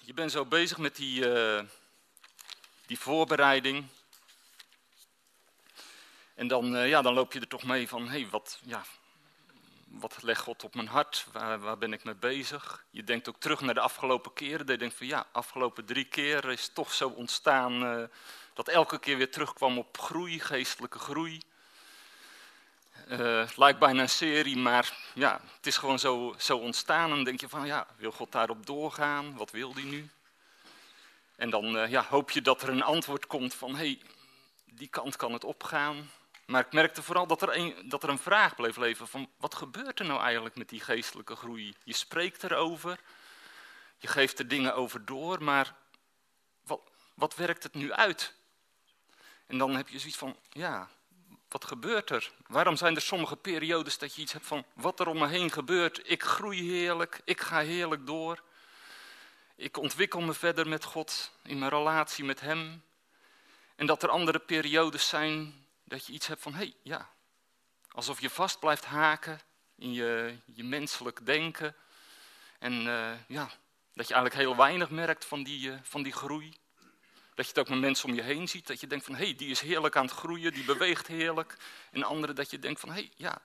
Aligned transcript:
je 0.00 0.14
bent 0.14 0.30
zo 0.30 0.44
bezig 0.44 0.78
met 0.78 0.96
die, 0.96 1.28
uh, 1.28 1.62
die 2.86 2.98
voorbereiding. 2.98 3.86
En 6.34 6.48
dan, 6.48 6.76
uh, 6.76 6.88
ja, 6.88 7.02
dan 7.02 7.14
loop 7.14 7.32
je 7.32 7.40
er 7.40 7.48
toch 7.48 7.62
mee 7.62 7.88
van, 7.88 8.02
hé, 8.02 8.20
hey, 8.20 8.28
wat, 8.30 8.60
ja, 8.64 8.84
wat 9.86 10.22
legt 10.22 10.40
God 10.40 10.64
op 10.64 10.74
mijn 10.74 10.88
hart? 10.88 11.26
Waar, 11.32 11.58
waar, 11.58 11.78
ben 11.78 11.92
ik 11.92 12.04
mee 12.04 12.14
bezig? 12.14 12.84
Je 12.90 13.04
denkt 13.04 13.28
ook 13.28 13.40
terug 13.40 13.60
naar 13.60 13.74
de 13.74 13.80
afgelopen 13.80 14.32
keren. 14.32 14.66
Je 14.66 14.76
denkt 14.76 14.96
van, 14.96 15.06
ja, 15.06 15.26
afgelopen 15.32 15.84
drie 15.84 16.04
keer 16.04 16.50
is 16.50 16.68
toch 16.68 16.92
zo 16.92 17.08
ontstaan 17.08 17.82
uh, 17.82 18.04
dat 18.54 18.68
elke 18.68 18.98
keer 18.98 19.16
weer 19.16 19.30
terugkwam 19.30 19.78
op 19.78 19.98
groei, 19.98 20.40
geestelijke 20.40 20.98
groei. 20.98 21.42
Het 23.08 23.56
lijkt 23.56 23.78
bijna 23.78 24.02
een 24.02 24.08
serie, 24.08 24.56
maar 24.56 24.96
ja, 25.14 25.40
het 25.56 25.66
is 25.66 25.76
gewoon 25.76 25.98
zo, 25.98 26.34
zo 26.38 26.56
ontstaan. 26.58 27.10
En 27.10 27.14
dan 27.14 27.24
denk 27.24 27.40
je 27.40 27.48
van, 27.48 27.66
ja, 27.66 27.86
wil 27.96 28.12
God 28.12 28.32
daarop 28.32 28.66
doorgaan? 28.66 29.36
Wat 29.36 29.50
wil 29.50 29.74
hij 29.74 29.82
nu? 29.82 30.10
En 31.36 31.50
dan 31.50 31.76
uh, 31.76 31.90
ja, 31.90 32.04
hoop 32.04 32.30
je 32.30 32.42
dat 32.42 32.62
er 32.62 32.68
een 32.68 32.82
antwoord 32.82 33.26
komt 33.26 33.54
van, 33.54 33.70
hé, 33.70 33.76
hey, 33.76 34.00
die 34.64 34.88
kant 34.88 35.16
kan 35.16 35.32
het 35.32 35.44
opgaan. 35.44 36.10
Maar 36.46 36.60
ik 36.66 36.72
merkte 36.72 37.02
vooral 37.02 37.26
dat 37.26 37.42
er, 37.42 37.56
een, 37.56 37.74
dat 37.88 38.02
er 38.02 38.08
een 38.08 38.18
vraag 38.18 38.54
bleef 38.54 38.76
leven 38.76 39.08
van, 39.08 39.28
wat 39.36 39.54
gebeurt 39.54 39.98
er 39.98 40.06
nou 40.06 40.20
eigenlijk 40.20 40.56
met 40.56 40.68
die 40.68 40.80
geestelijke 40.80 41.36
groei? 41.36 41.74
Je 41.84 41.94
spreekt 41.94 42.44
erover, 42.44 43.00
je 43.98 44.06
geeft 44.06 44.38
er 44.38 44.48
dingen 44.48 44.74
over 44.74 45.04
door, 45.04 45.42
maar 45.42 45.74
wat, 46.62 46.80
wat 47.14 47.34
werkt 47.34 47.62
het 47.62 47.74
nu 47.74 47.92
uit? 47.92 48.34
En 49.46 49.58
dan 49.58 49.76
heb 49.76 49.88
je 49.88 49.98
zoiets 49.98 50.18
van, 50.18 50.36
ja, 50.52 50.88
wat 51.56 51.64
gebeurt 51.64 52.10
er? 52.10 52.32
Waarom 52.46 52.76
zijn 52.76 52.94
er 52.94 53.00
sommige 53.00 53.36
periodes 53.36 53.98
dat 53.98 54.14
je 54.14 54.22
iets 54.22 54.32
hebt 54.32 54.46
van 54.46 54.64
wat 54.74 55.00
er 55.00 55.08
om 55.08 55.18
me 55.18 55.28
heen 55.28 55.50
gebeurt? 55.50 56.00
Ik 56.10 56.22
groei 56.22 56.70
heerlijk, 56.70 57.20
ik 57.24 57.40
ga 57.40 57.60
heerlijk 57.60 58.06
door. 58.06 58.42
Ik 59.54 59.76
ontwikkel 59.76 60.20
me 60.20 60.32
verder 60.34 60.68
met 60.68 60.84
God 60.84 61.32
in 61.42 61.58
mijn 61.58 61.70
relatie 61.70 62.24
met 62.24 62.40
Hem. 62.40 62.82
En 63.76 63.86
dat 63.86 64.02
er 64.02 64.08
andere 64.08 64.38
periodes 64.38 65.08
zijn 65.08 65.66
dat 65.84 66.06
je 66.06 66.12
iets 66.12 66.26
hebt 66.26 66.42
van, 66.42 66.52
hé, 66.52 66.58
hey, 66.58 66.74
ja, 66.82 67.10
alsof 67.90 68.20
je 68.20 68.30
vast 68.30 68.58
blijft 68.58 68.84
haken 68.84 69.40
in 69.76 69.92
je, 69.92 70.36
je 70.44 70.64
menselijk 70.64 71.26
denken. 71.26 71.76
En 72.58 72.72
uh, 72.72 73.12
ja, 73.28 73.50
dat 73.92 74.08
je 74.08 74.14
eigenlijk 74.14 74.34
heel 74.34 74.56
weinig 74.56 74.90
merkt 74.90 75.24
van 75.24 75.42
die, 75.42 75.68
uh, 75.68 75.78
van 75.82 76.02
die 76.02 76.12
groei. 76.12 76.56
Dat 77.36 77.44
je 77.44 77.50
het 77.50 77.58
ook 77.58 77.68
met 77.68 77.78
mensen 77.78 78.08
om 78.08 78.14
je 78.14 78.22
heen 78.22 78.48
ziet. 78.48 78.66
Dat 78.66 78.80
je 78.80 78.86
denkt 78.86 79.04
van, 79.04 79.14
hé, 79.14 79.24
hey, 79.24 79.34
die 79.34 79.50
is 79.50 79.60
heerlijk 79.60 79.96
aan 79.96 80.04
het 80.04 80.14
groeien, 80.14 80.52
die 80.52 80.64
beweegt 80.64 81.06
heerlijk. 81.06 81.56
En 81.90 82.02
anderen 82.02 82.34
dat 82.34 82.50
je 82.50 82.58
denkt 82.58 82.80
van, 82.80 82.88
hé, 82.88 82.94
hey, 82.94 83.10
ja, 83.16 83.38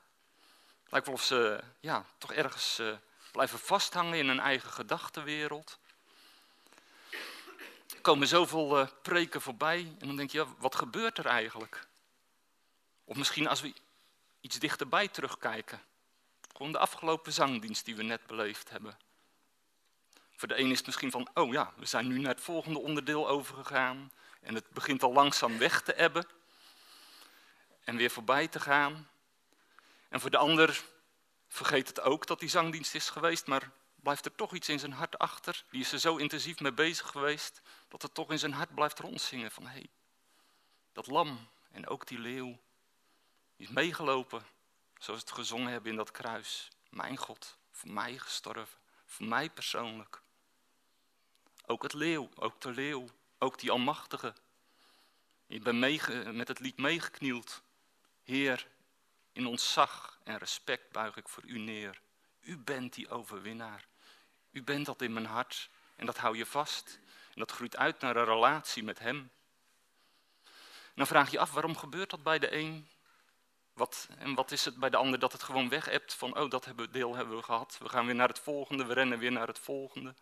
lijkt 0.89 1.05
wel 1.05 1.15
of 1.15 1.23
ze 1.23 1.63
ja, 1.79 2.05
toch 2.17 2.33
ergens 2.33 2.79
uh, 2.79 2.95
blijven 3.31 3.59
vasthangen 3.59 4.17
in 4.17 4.27
hun 4.27 4.39
eigen 4.39 4.69
gedachtenwereld. 4.69 5.79
Er 7.93 8.01
komen 8.01 8.27
zoveel 8.27 8.79
uh, 8.79 8.87
preken 9.01 9.41
voorbij 9.41 9.95
en 9.99 10.07
dan 10.07 10.15
denk 10.15 10.31
je, 10.31 10.37
ja, 10.37 10.47
wat 10.57 10.75
gebeurt 10.75 11.17
er 11.17 11.25
eigenlijk? 11.25 11.87
Of 13.03 13.17
misschien 13.17 13.47
als 13.47 13.61
we 13.61 13.73
iets 14.41 14.59
dichterbij 14.59 15.07
terugkijken. 15.07 15.81
Gewoon 16.55 16.71
de 16.71 16.77
afgelopen 16.77 17.33
zangdienst 17.33 17.85
die 17.85 17.95
we 17.95 18.03
net 18.03 18.25
beleefd 18.27 18.69
hebben. 18.69 18.97
Voor 20.41 20.49
de 20.49 20.59
een 20.59 20.71
is 20.71 20.77
het 20.77 20.85
misschien 20.85 21.11
van, 21.11 21.29
oh 21.33 21.51
ja, 21.51 21.73
we 21.75 21.85
zijn 21.85 22.07
nu 22.07 22.19
naar 22.19 22.33
het 22.33 22.43
volgende 22.43 22.79
onderdeel 22.79 23.27
overgegaan. 23.27 24.11
En 24.39 24.55
het 24.55 24.69
begint 24.69 25.03
al 25.03 25.13
langzaam 25.13 25.57
weg 25.57 25.81
te 25.81 25.93
ebben. 25.93 26.27
En 27.83 27.95
weer 27.95 28.11
voorbij 28.11 28.47
te 28.47 28.59
gaan. 28.59 29.09
En 30.09 30.19
voor 30.19 30.29
de 30.29 30.37
ander 30.37 30.83
vergeet 31.47 31.87
het 31.87 32.01
ook 32.01 32.27
dat 32.27 32.39
die 32.39 32.49
zangdienst 32.49 32.95
is 32.95 33.09
geweest, 33.09 33.47
maar 33.47 33.71
blijft 33.95 34.25
er 34.25 34.35
toch 34.35 34.53
iets 34.53 34.69
in 34.69 34.79
zijn 34.79 34.91
hart 34.91 35.17
achter. 35.17 35.63
Die 35.69 35.81
is 35.81 35.91
er 35.91 35.99
zo 35.99 36.15
intensief 36.15 36.59
mee 36.59 36.73
bezig 36.73 37.07
geweest, 37.07 37.61
dat 37.87 38.01
het 38.01 38.13
toch 38.13 38.31
in 38.31 38.39
zijn 38.39 38.53
hart 38.53 38.75
blijft 38.75 38.99
rondzingen 38.99 39.51
van, 39.51 39.63
hé, 39.63 39.71
hey, 39.71 39.89
dat 40.91 41.07
lam 41.07 41.47
en 41.71 41.87
ook 41.87 42.07
die 42.07 42.19
leeuw, 42.19 42.59
die 43.55 43.67
is 43.67 43.69
meegelopen, 43.69 44.45
zoals 44.99 45.19
het 45.19 45.31
gezongen 45.31 45.71
hebben 45.71 45.91
in 45.91 45.97
dat 45.97 46.11
kruis. 46.11 46.67
Mijn 46.89 47.17
God, 47.17 47.57
voor 47.71 47.91
mij 47.91 48.17
gestorven, 48.17 48.79
voor 49.05 49.25
mij 49.25 49.49
persoonlijk. 49.49 50.20
Ook 51.71 51.83
het 51.83 51.93
leeuw, 51.93 52.29
ook 52.35 52.61
de 52.61 52.71
leeuw, 52.71 53.05
ook 53.37 53.59
die 53.59 53.71
almachtige. 53.71 54.33
Je 55.45 55.59
bent 55.59 56.35
met 56.35 56.47
het 56.47 56.59
lied 56.59 56.77
meegeknield. 56.77 57.61
Heer, 58.23 58.67
in 59.31 59.45
ontzag 59.45 60.19
en 60.23 60.37
respect 60.37 60.91
buig 60.91 61.17
ik 61.17 61.27
voor 61.27 61.43
u 61.45 61.59
neer. 61.59 62.01
U 62.41 62.57
bent 62.57 62.93
die 62.93 63.09
overwinnaar. 63.09 63.87
U 64.51 64.63
bent 64.63 64.85
dat 64.85 65.01
in 65.01 65.13
mijn 65.13 65.25
hart 65.25 65.69
en 65.95 66.05
dat 66.05 66.17
hou 66.17 66.37
je 66.37 66.45
vast. 66.45 66.99
En 67.33 67.39
dat 67.39 67.51
groeit 67.51 67.77
uit 67.77 68.01
naar 68.01 68.15
een 68.15 68.25
relatie 68.25 68.83
met 68.83 68.99
hem. 68.99 69.31
Dan 70.95 71.07
vraag 71.07 71.31
je 71.31 71.39
af, 71.39 71.51
waarom 71.51 71.77
gebeurt 71.77 72.09
dat 72.09 72.23
bij 72.23 72.39
de 72.39 72.55
een? 72.55 72.87
Wat, 73.73 74.07
en 74.17 74.35
wat 74.35 74.51
is 74.51 74.65
het 74.65 74.75
bij 74.75 74.89
de 74.89 74.97
ander 74.97 75.19
dat 75.19 75.31
het 75.31 75.43
gewoon 75.43 75.69
weg 75.69 75.85
hebt 75.85 76.13
van, 76.13 76.37
oh 76.37 76.49
dat 76.49 76.65
hebben, 76.65 76.91
deel 76.91 77.15
hebben 77.15 77.35
we 77.35 77.43
gehad. 77.43 77.77
We 77.79 77.89
gaan 77.89 78.05
weer 78.05 78.15
naar 78.15 78.27
het 78.27 78.39
volgende, 78.39 78.85
we 78.85 78.93
rennen 78.93 79.19
weer 79.19 79.31
naar 79.31 79.47
het 79.47 79.59
volgende. 79.59 80.15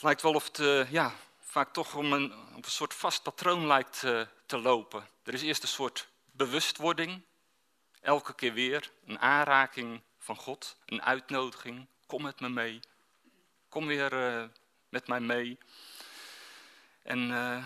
Het 0.00 0.08
lijkt 0.08 0.24
wel 0.24 0.34
of 0.34 0.44
het 0.44 0.58
uh, 0.58 0.90
ja, 0.90 1.14
vaak 1.40 1.72
toch 1.72 1.94
om 1.94 2.12
een, 2.12 2.32
op 2.56 2.64
een 2.64 2.70
soort 2.70 2.94
vast 2.94 3.22
patroon 3.22 3.66
lijkt 3.66 4.02
uh, 4.02 4.20
te 4.46 4.58
lopen. 4.58 5.08
Er 5.22 5.34
is 5.34 5.42
eerst 5.42 5.62
een 5.62 5.68
soort 5.68 6.08
bewustwording, 6.32 7.22
elke 8.00 8.34
keer 8.34 8.52
weer 8.52 8.90
een 9.06 9.18
aanraking 9.18 10.00
van 10.18 10.36
God, 10.36 10.76
een 10.86 11.02
uitnodiging. 11.02 11.86
Kom 12.06 12.22
met 12.22 12.40
me 12.40 12.48
mee, 12.48 12.80
kom 13.68 13.86
weer 13.86 14.12
uh, 14.12 14.44
met 14.88 15.06
mij 15.06 15.20
mee. 15.20 15.58
En 17.02 17.20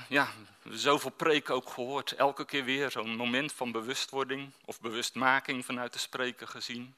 ja, 0.09 0.29
zoveel 0.71 1.11
preken 1.11 1.55
ook 1.55 1.71
gehoord, 1.71 2.13
elke 2.13 2.45
keer 2.45 2.65
weer 2.65 2.91
zo'n 2.91 3.17
moment 3.17 3.53
van 3.53 3.73
bewustwording 3.73 4.53
of 4.65 4.81
bewustmaking 4.81 5.65
vanuit 5.65 5.93
de 5.93 5.99
spreker 5.99 6.49
gezien. 6.49 6.95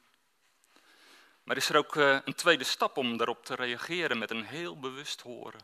Maar 1.47 1.57
is 1.57 1.69
er 1.69 1.77
ook 1.77 1.95
uh, 1.95 2.19
een 2.25 2.35
tweede 2.35 2.63
stap 2.63 2.97
om 2.97 3.17
daarop 3.17 3.45
te 3.45 3.55
reageren 3.55 4.17
met 4.17 4.31
een 4.31 4.45
heel 4.45 4.79
bewust 4.79 5.21
horen. 5.21 5.59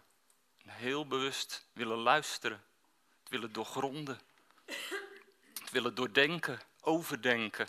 Een 0.63 0.71
heel 0.71 1.07
bewust 1.07 1.67
willen 1.73 1.97
luisteren, 1.97 2.63
het 3.19 3.29
willen 3.29 3.51
doorgronden, 3.51 4.19
het 5.59 5.71
willen 5.71 5.95
doordenken, 5.95 6.59
overdenken. 6.81 7.67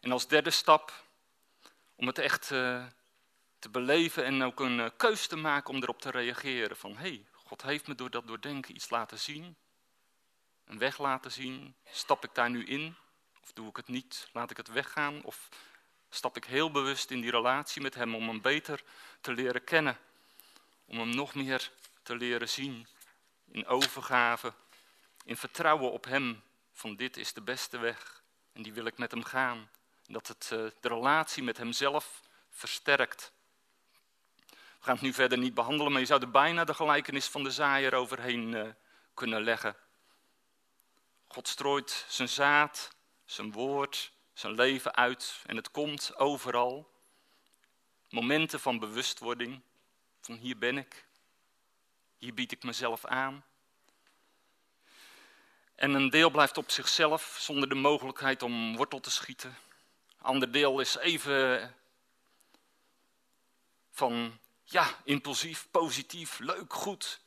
En 0.00 0.12
als 0.12 0.28
derde 0.28 0.50
stap 0.50 1.04
om 1.94 2.06
het 2.06 2.18
echt 2.18 2.50
uh, 2.50 2.86
te 3.58 3.68
beleven 3.68 4.24
en 4.24 4.42
ook 4.42 4.60
een 4.60 4.78
uh, 4.78 4.88
keus 4.96 5.26
te 5.26 5.36
maken 5.36 5.74
om 5.74 5.82
erop 5.82 6.00
te 6.00 6.10
reageren. 6.10 6.76
Van 6.76 6.92
hé, 6.92 6.98
hey, 6.98 7.26
God 7.32 7.62
heeft 7.62 7.86
me 7.86 7.94
door 7.94 8.10
dat 8.10 8.26
doordenken 8.26 8.74
iets 8.74 8.90
laten 8.90 9.18
zien, 9.18 9.56
een 10.64 10.78
weg 10.78 10.98
laten 10.98 11.32
zien. 11.32 11.74
Stap 11.84 12.24
ik 12.24 12.34
daar 12.34 12.50
nu 12.50 12.64
in 12.64 12.96
of 13.42 13.52
doe 13.52 13.68
ik 13.68 13.76
het 13.76 13.88
niet? 13.88 14.28
Laat 14.32 14.50
ik 14.50 14.56
het 14.56 14.68
weggaan 14.68 15.22
of 15.22 15.48
stap 16.16 16.36
ik 16.36 16.44
heel 16.44 16.70
bewust 16.70 17.10
in 17.10 17.20
die 17.20 17.30
relatie 17.30 17.82
met 17.82 17.94
Hem 17.94 18.14
om 18.14 18.28
Hem 18.28 18.40
beter 18.40 18.82
te 19.20 19.32
leren 19.32 19.64
kennen. 19.64 19.98
Om 20.84 20.98
Hem 20.98 21.10
nog 21.10 21.34
meer 21.34 21.70
te 22.02 22.16
leren 22.16 22.48
zien 22.48 22.86
in 23.50 23.66
overgave, 23.66 24.52
in 25.24 25.36
vertrouwen 25.36 25.92
op 25.92 26.04
Hem. 26.04 26.42
Van 26.72 26.96
dit 26.96 27.16
is 27.16 27.32
de 27.32 27.40
beste 27.40 27.78
weg 27.78 28.22
en 28.52 28.62
die 28.62 28.72
wil 28.72 28.86
ik 28.86 28.98
met 28.98 29.10
Hem 29.10 29.24
gaan. 29.24 29.70
Dat 30.06 30.28
het 30.28 30.50
uh, 30.52 30.58
de 30.80 30.88
relatie 30.88 31.42
met 31.42 31.56
Hemzelf 31.56 32.22
versterkt. 32.50 33.32
We 34.48 34.56
gaan 34.92 34.94
het 34.94 35.02
nu 35.02 35.12
verder 35.12 35.38
niet 35.38 35.54
behandelen, 35.54 35.92
maar 35.92 36.00
je 36.00 36.06
zou 36.06 36.20
er 36.20 36.30
bijna 36.30 36.64
de 36.64 36.74
gelijkenis 36.74 37.26
van 37.26 37.42
de 37.42 37.50
zaaier 37.50 37.94
overheen 37.94 38.52
uh, 38.52 38.68
kunnen 39.14 39.42
leggen. 39.42 39.76
God 41.26 41.48
strooit 41.48 42.04
zijn 42.08 42.28
zaad, 42.28 42.94
zijn 43.24 43.52
woord, 43.52 44.12
zijn 44.38 44.54
leven 44.54 44.94
uit 44.94 45.42
en 45.46 45.56
het 45.56 45.70
komt 45.70 46.16
overal. 46.16 46.90
Momenten 48.10 48.60
van 48.60 48.78
bewustwording, 48.78 49.60
van 50.20 50.36
hier 50.36 50.58
ben 50.58 50.78
ik, 50.78 51.06
hier 52.18 52.34
bied 52.34 52.52
ik 52.52 52.62
mezelf 52.62 53.04
aan. 53.04 53.44
En 55.74 55.94
een 55.94 56.10
deel 56.10 56.30
blijft 56.30 56.58
op 56.58 56.70
zichzelf 56.70 57.36
zonder 57.40 57.68
de 57.68 57.74
mogelijkheid 57.74 58.42
om 58.42 58.76
wortel 58.76 59.00
te 59.00 59.10
schieten. 59.10 59.56
Ander 60.18 60.52
deel 60.52 60.80
is 60.80 60.96
even 60.96 61.74
van 63.90 64.38
ja, 64.64 65.00
impulsief, 65.04 65.68
positief, 65.70 66.38
leuk, 66.38 66.72
goed. 66.72 67.20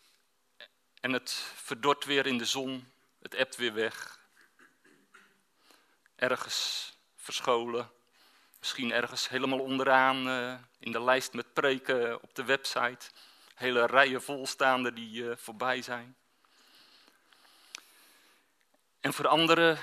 En 1.02 1.14
het 1.14 1.32
verdort 1.56 2.06
weer 2.06 2.26
in 2.26 2.38
de 2.38 2.46
zon, 2.46 2.92
het 3.22 3.34
ebt 3.34 3.56
weer 3.56 3.74
weg. 3.74 4.20
Ergens 6.16 6.98
verscholen. 7.30 7.92
Misschien 8.60 8.92
ergens 8.92 9.30
helemaal 9.30 9.60
onderaan 9.60 10.28
uh, 10.28 10.54
in 10.80 10.92
de 10.92 11.04
lijst 11.04 11.34
met 11.34 11.54
preken 11.54 12.22
op 12.22 12.36
de 12.36 12.44
website. 12.44 13.10
Hele 13.56 13.86
rijen 13.86 14.22
volstaande 14.22 14.94
die 14.94 15.24
uh, 15.24 15.36
voorbij 15.36 15.82
zijn. 15.82 16.16
En 19.00 19.14
voor 19.14 19.28
anderen 19.28 19.78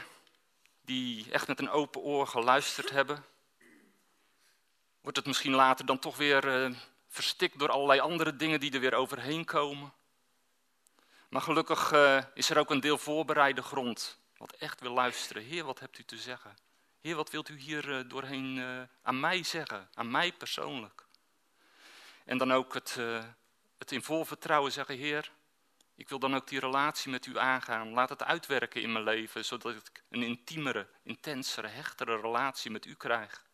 die 0.81 1.31
echt 1.31 1.49
met 1.49 1.61
een 1.61 1.71
open 1.71 2.01
oor 2.01 2.27
geluisterd 2.27 2.91
hebben, 2.91 3.25
wordt 5.01 5.17
het 5.17 5.27
misschien 5.27 5.55
later 5.55 5.87
dan 5.87 5.99
toch 5.99 6.17
weer 6.17 6.65
uh, 6.65 6.77
verstikt 7.09 7.59
door 7.59 7.71
allerlei 7.71 8.01
andere 8.01 8.37
dingen 8.37 8.61
die 8.61 8.73
er 8.73 8.81
weer 8.81 8.95
overheen 8.95 9.45
komen. 9.45 9.93
Maar 11.29 11.43
gelukkig 11.43 11.93
is 12.35 12.51
er 12.51 12.59
ook 12.59 12.71
een 12.71 12.81
deel 12.81 12.99
voorbereide 12.99 13.63
grond, 13.63 14.19
wat 14.37 14.53
echt 14.53 14.81
wil 14.81 14.93
luisteren. 14.93 15.43
Heer, 15.43 15.65
wat 15.65 15.81
hebt 15.81 15.99
u 15.99 16.05
te 16.05 16.19
zeggen? 16.19 16.66
Heer, 17.07 17.17
wat 17.17 17.31
wilt 17.31 17.49
u 17.49 17.59
hier 17.59 17.89
uh, 17.89 18.09
doorheen 18.09 18.59
aan 19.03 19.21
mij 19.21 19.43
zeggen, 19.43 19.89
aan 19.95 20.11
mij 20.11 20.33
persoonlijk? 20.33 21.07
En 22.25 22.39
dan 22.39 22.53
ook 22.53 22.75
het, 22.75 22.95
het 23.79 23.93
in 23.93 24.03
vol 24.03 24.25
vertrouwen 24.25 24.73
zeggen, 24.73 24.97
Heer, 24.97 25.33
ik 25.95 26.09
wil 26.09 26.19
dan 26.19 26.35
ook 26.35 26.49
die 26.49 26.61
relatie 26.61 27.11
met 27.11 27.27
u 27.27 27.39
aangaan. 27.39 27.93
Laat 27.93 28.09
het 28.09 28.23
uitwerken 28.23 28.83
in 28.83 28.93
mijn 28.93 29.05
leven, 29.05 29.45
zodat 29.45 29.75
ik 29.75 30.03
een 30.09 30.23
intiemere, 30.23 30.89
intensere, 31.03 31.69
hechtere 31.69 32.21
relatie 32.21 32.71
met 32.71 32.87
u 32.87 32.95
krijg. 32.95 33.45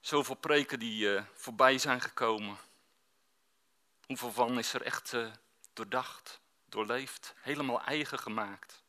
Zoveel 0.00 0.36
preken 0.36 0.78
die 0.78 1.20
voorbij 1.34 1.78
zijn 1.78 2.00
gekomen. 2.00 2.56
Hoeveel 4.06 4.32
van 4.32 4.58
is 4.58 4.74
er 4.74 4.82
echt 4.82 5.12
uh, 5.12 5.32
doordacht, 5.72 6.40
doorleefd, 6.64 7.34
helemaal 7.40 7.82
eigen 7.82 8.18
gemaakt? 8.18 8.81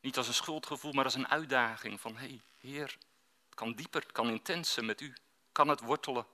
Niet 0.00 0.16
als 0.16 0.28
een 0.28 0.34
schuldgevoel, 0.34 0.92
maar 0.92 1.04
als 1.04 1.14
een 1.14 1.28
uitdaging 1.28 2.00
van, 2.00 2.16
hé, 2.16 2.26
hey, 2.26 2.40
Heer, 2.58 2.96
het 3.44 3.54
kan 3.54 3.72
dieper, 3.72 4.02
het 4.02 4.12
kan 4.12 4.28
intenser 4.28 4.84
met 4.84 5.00
u, 5.00 5.14
kan 5.52 5.68
het 5.68 5.80
wortelen 5.80 6.26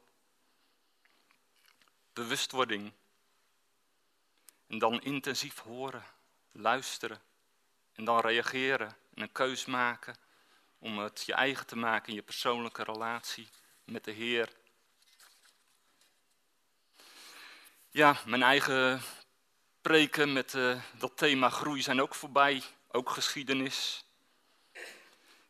bewustwording. 2.12 2.92
En 4.66 4.78
dan 4.78 5.02
intensief 5.02 5.58
horen, 5.58 6.04
luisteren 6.52 7.20
en 7.92 8.04
dan 8.04 8.20
reageren 8.20 8.96
en 9.14 9.22
een 9.22 9.32
keus 9.32 9.64
maken 9.64 10.16
om 10.78 10.98
het 10.98 11.22
je 11.26 11.32
eigen 11.34 11.66
te 11.66 11.76
maken 11.76 12.08
in 12.08 12.14
je 12.14 12.22
persoonlijke 12.22 12.82
relatie 12.82 13.48
met 13.84 14.04
de 14.04 14.10
Heer. 14.10 14.52
Ja, 17.90 18.16
mijn 18.24 18.42
eigen 18.42 19.00
preken 19.80 20.32
met 20.32 20.54
uh, 20.54 20.82
dat 20.98 21.16
thema 21.16 21.48
groei 21.48 21.82
zijn 21.82 22.00
ook 22.00 22.14
voorbij, 22.14 22.62
ook 22.94 23.10
geschiedenis. 23.10 24.04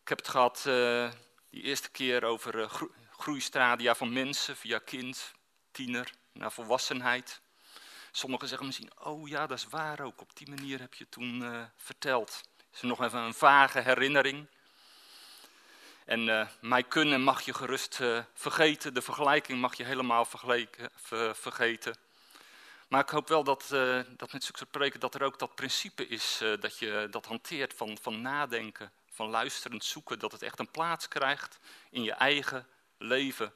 Ik 0.02 0.08
heb 0.08 0.18
het 0.18 0.28
gehad 0.28 0.64
uh, 0.66 1.10
die 1.50 1.62
eerste 1.62 1.90
keer 1.90 2.24
over 2.24 2.58
uh, 2.58 3.94
van 3.94 4.12
mensen 4.12 4.56
via 4.56 4.78
kind, 4.78 5.32
tiener, 5.70 6.12
naar 6.32 6.52
volwassenheid. 6.52 7.40
Sommigen 8.10 8.48
zeggen 8.48 8.66
misschien, 8.66 8.90
oh 8.98 9.28
ja, 9.28 9.46
dat 9.46 9.58
is 9.58 9.66
waar 9.66 10.00
ook, 10.00 10.20
op 10.20 10.36
die 10.36 10.48
manier 10.48 10.80
heb 10.80 10.94
je 10.94 11.08
toen 11.08 11.42
uh, 11.42 11.64
verteld. 11.76 12.42
Is 12.72 12.80
er 12.80 12.86
nog 12.86 13.02
even 13.02 13.18
een 13.18 13.34
vage 13.34 13.80
herinnering. 13.80 14.46
En 16.04 16.48
mij 16.60 16.82
kunnen 16.82 17.20
mag 17.22 17.42
je 17.42 17.54
gerust 17.54 18.00
vergeten, 18.34 18.94
de 18.94 19.02
vergelijking 19.02 19.60
mag 19.60 19.76
je 19.76 19.84
helemaal 19.84 20.26
vergeten. 21.34 21.96
Maar 22.94 23.02
ik 23.02 23.10
hoop 23.10 23.28
wel 23.28 23.44
dat, 23.44 23.66
dat 24.16 24.32
met 24.32 24.44
zulke 24.44 24.66
preken 24.66 25.00
dat 25.00 25.14
er 25.14 25.22
ook 25.22 25.38
dat 25.38 25.54
principe 25.54 26.08
is, 26.08 26.42
dat 26.60 26.78
je 26.78 27.06
dat 27.10 27.26
hanteert 27.26 27.74
van, 27.74 27.98
van 28.02 28.20
nadenken, 28.20 28.92
van 29.10 29.30
luisterend 29.30 29.84
zoeken, 29.84 30.18
dat 30.18 30.32
het 30.32 30.42
echt 30.42 30.58
een 30.58 30.70
plaats 30.70 31.08
krijgt 31.08 31.58
in 31.90 32.02
je 32.02 32.12
eigen 32.12 32.66
leven 32.98 33.52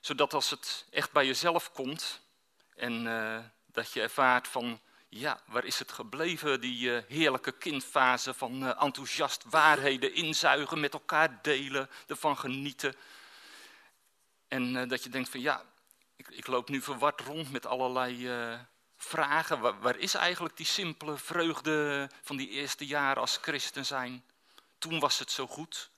zodat 0.00 0.34
als 0.34 0.50
het 0.50 0.86
echt 0.90 1.12
bij 1.12 1.26
jezelf 1.26 1.72
komt 1.72 2.20
en 2.76 3.04
uh, 3.04 3.38
dat 3.66 3.92
je 3.92 4.00
ervaart 4.00 4.48
van, 4.48 4.80
ja, 5.08 5.40
waar 5.46 5.64
is 5.64 5.78
het 5.78 5.92
gebleven, 5.92 6.60
die 6.60 6.90
heerlijke 6.90 7.52
kindfase 7.52 8.34
van 8.34 8.76
enthousiast 8.78 9.44
waarheden 9.50 10.14
inzuigen, 10.14 10.80
met 10.80 10.92
elkaar 10.92 11.42
delen, 11.42 11.90
ervan 12.06 12.38
genieten. 12.38 12.94
En 14.48 14.88
dat 14.88 15.02
je 15.02 15.08
denkt 15.08 15.28
van, 15.28 15.40
ja, 15.40 15.64
ik, 16.16 16.28
ik, 16.28 16.46
loop 16.46 16.68
nu 16.68 16.82
verward 16.82 17.20
rond 17.20 17.52
met 17.52 17.66
allerlei 17.66 18.30
vragen. 18.96 19.60
Waar, 19.60 19.80
waar 19.80 19.96
is 19.96 20.14
eigenlijk 20.14 20.56
die 20.56 20.66
simpele 20.66 21.16
vreugde 21.16 22.10
van 22.22 22.36
die 22.36 22.48
eerste 22.48 22.86
jaren 22.86 23.20
als 23.20 23.38
christen 23.42 23.86
zijn? 23.86 24.24
Toen 24.78 25.00
was 25.00 25.18
het 25.18 25.30
zo 25.30 25.46
goed. 25.46 25.90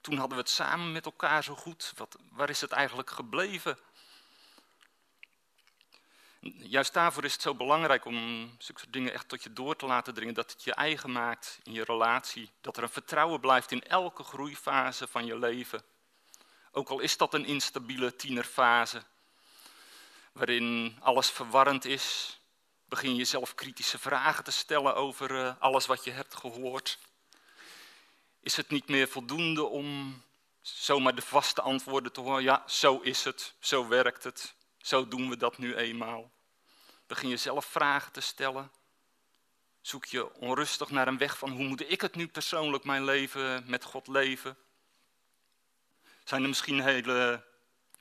Toen 0.00 0.18
hadden 0.18 0.36
we 0.36 0.42
het 0.42 0.52
samen 0.52 0.92
met 0.92 1.04
elkaar 1.04 1.44
zo 1.44 1.54
goed. 1.54 1.92
Wat, 1.96 2.16
waar 2.30 2.50
is 2.50 2.60
het 2.60 2.72
eigenlijk 2.72 3.10
gebleven? 3.10 3.78
Juist 6.58 6.92
daarvoor 6.92 7.24
is 7.24 7.32
het 7.32 7.42
zo 7.42 7.54
belangrijk 7.54 8.04
om 8.04 8.50
zulke 8.58 8.90
dingen 8.90 9.12
echt 9.12 9.28
tot 9.28 9.42
je 9.42 9.52
door 9.52 9.76
te 9.76 9.86
laten 9.86 10.14
dringen. 10.14 10.34
Dat 10.34 10.50
het 10.50 10.64
je 10.64 10.74
eigen 10.74 11.12
maakt 11.12 11.58
in 11.62 11.72
je 11.72 11.84
relatie. 11.84 12.50
Dat 12.60 12.76
er 12.76 12.82
een 12.82 12.88
vertrouwen 12.88 13.40
blijft 13.40 13.70
in 13.70 13.82
elke 13.82 14.22
groeifase 14.22 15.06
van 15.06 15.26
je 15.26 15.38
leven. 15.38 15.82
Ook 16.72 16.88
al 16.88 17.00
is 17.00 17.16
dat 17.16 17.34
een 17.34 17.44
instabiele 17.44 18.16
tienerfase. 18.16 19.02
Waarin 20.32 20.96
alles 21.00 21.30
verwarrend 21.30 21.84
is. 21.84 22.38
Begin 22.84 23.10
je 23.10 23.16
jezelf 23.16 23.54
kritische 23.54 23.98
vragen 23.98 24.44
te 24.44 24.50
stellen 24.50 24.94
over 24.94 25.44
eh, 25.44 25.52
alles 25.58 25.86
wat 25.86 26.04
je 26.04 26.10
hebt 26.10 26.34
gehoord 26.34 26.98
is 28.40 28.56
het 28.56 28.70
niet 28.70 28.88
meer 28.88 29.08
voldoende 29.08 29.64
om 29.64 30.22
zomaar 30.60 31.14
de 31.14 31.22
vaste 31.22 31.62
antwoorden 31.62 32.12
te 32.12 32.20
horen. 32.20 32.42
Ja, 32.42 32.64
zo 32.66 32.98
is 32.98 33.24
het, 33.24 33.54
zo 33.60 33.88
werkt 33.88 34.24
het, 34.24 34.54
zo 34.76 35.08
doen 35.08 35.28
we 35.28 35.36
dat 35.36 35.58
nu 35.58 35.76
eenmaal. 35.76 36.30
Begin 37.06 37.28
je 37.28 37.36
zelf 37.36 37.64
vragen 37.64 38.12
te 38.12 38.20
stellen. 38.20 38.70
Zoek 39.80 40.04
je 40.04 40.34
onrustig 40.34 40.90
naar 40.90 41.08
een 41.08 41.18
weg 41.18 41.38
van 41.38 41.50
hoe 41.50 41.64
moet 41.64 41.90
ik 41.90 42.00
het 42.00 42.14
nu 42.14 42.28
persoonlijk 42.28 42.84
mijn 42.84 43.04
leven 43.04 43.64
met 43.66 43.84
God 43.84 44.06
leven? 44.06 44.56
Zijn 46.24 46.42
er 46.42 46.48
misschien 46.48 46.80
hele 46.80 47.44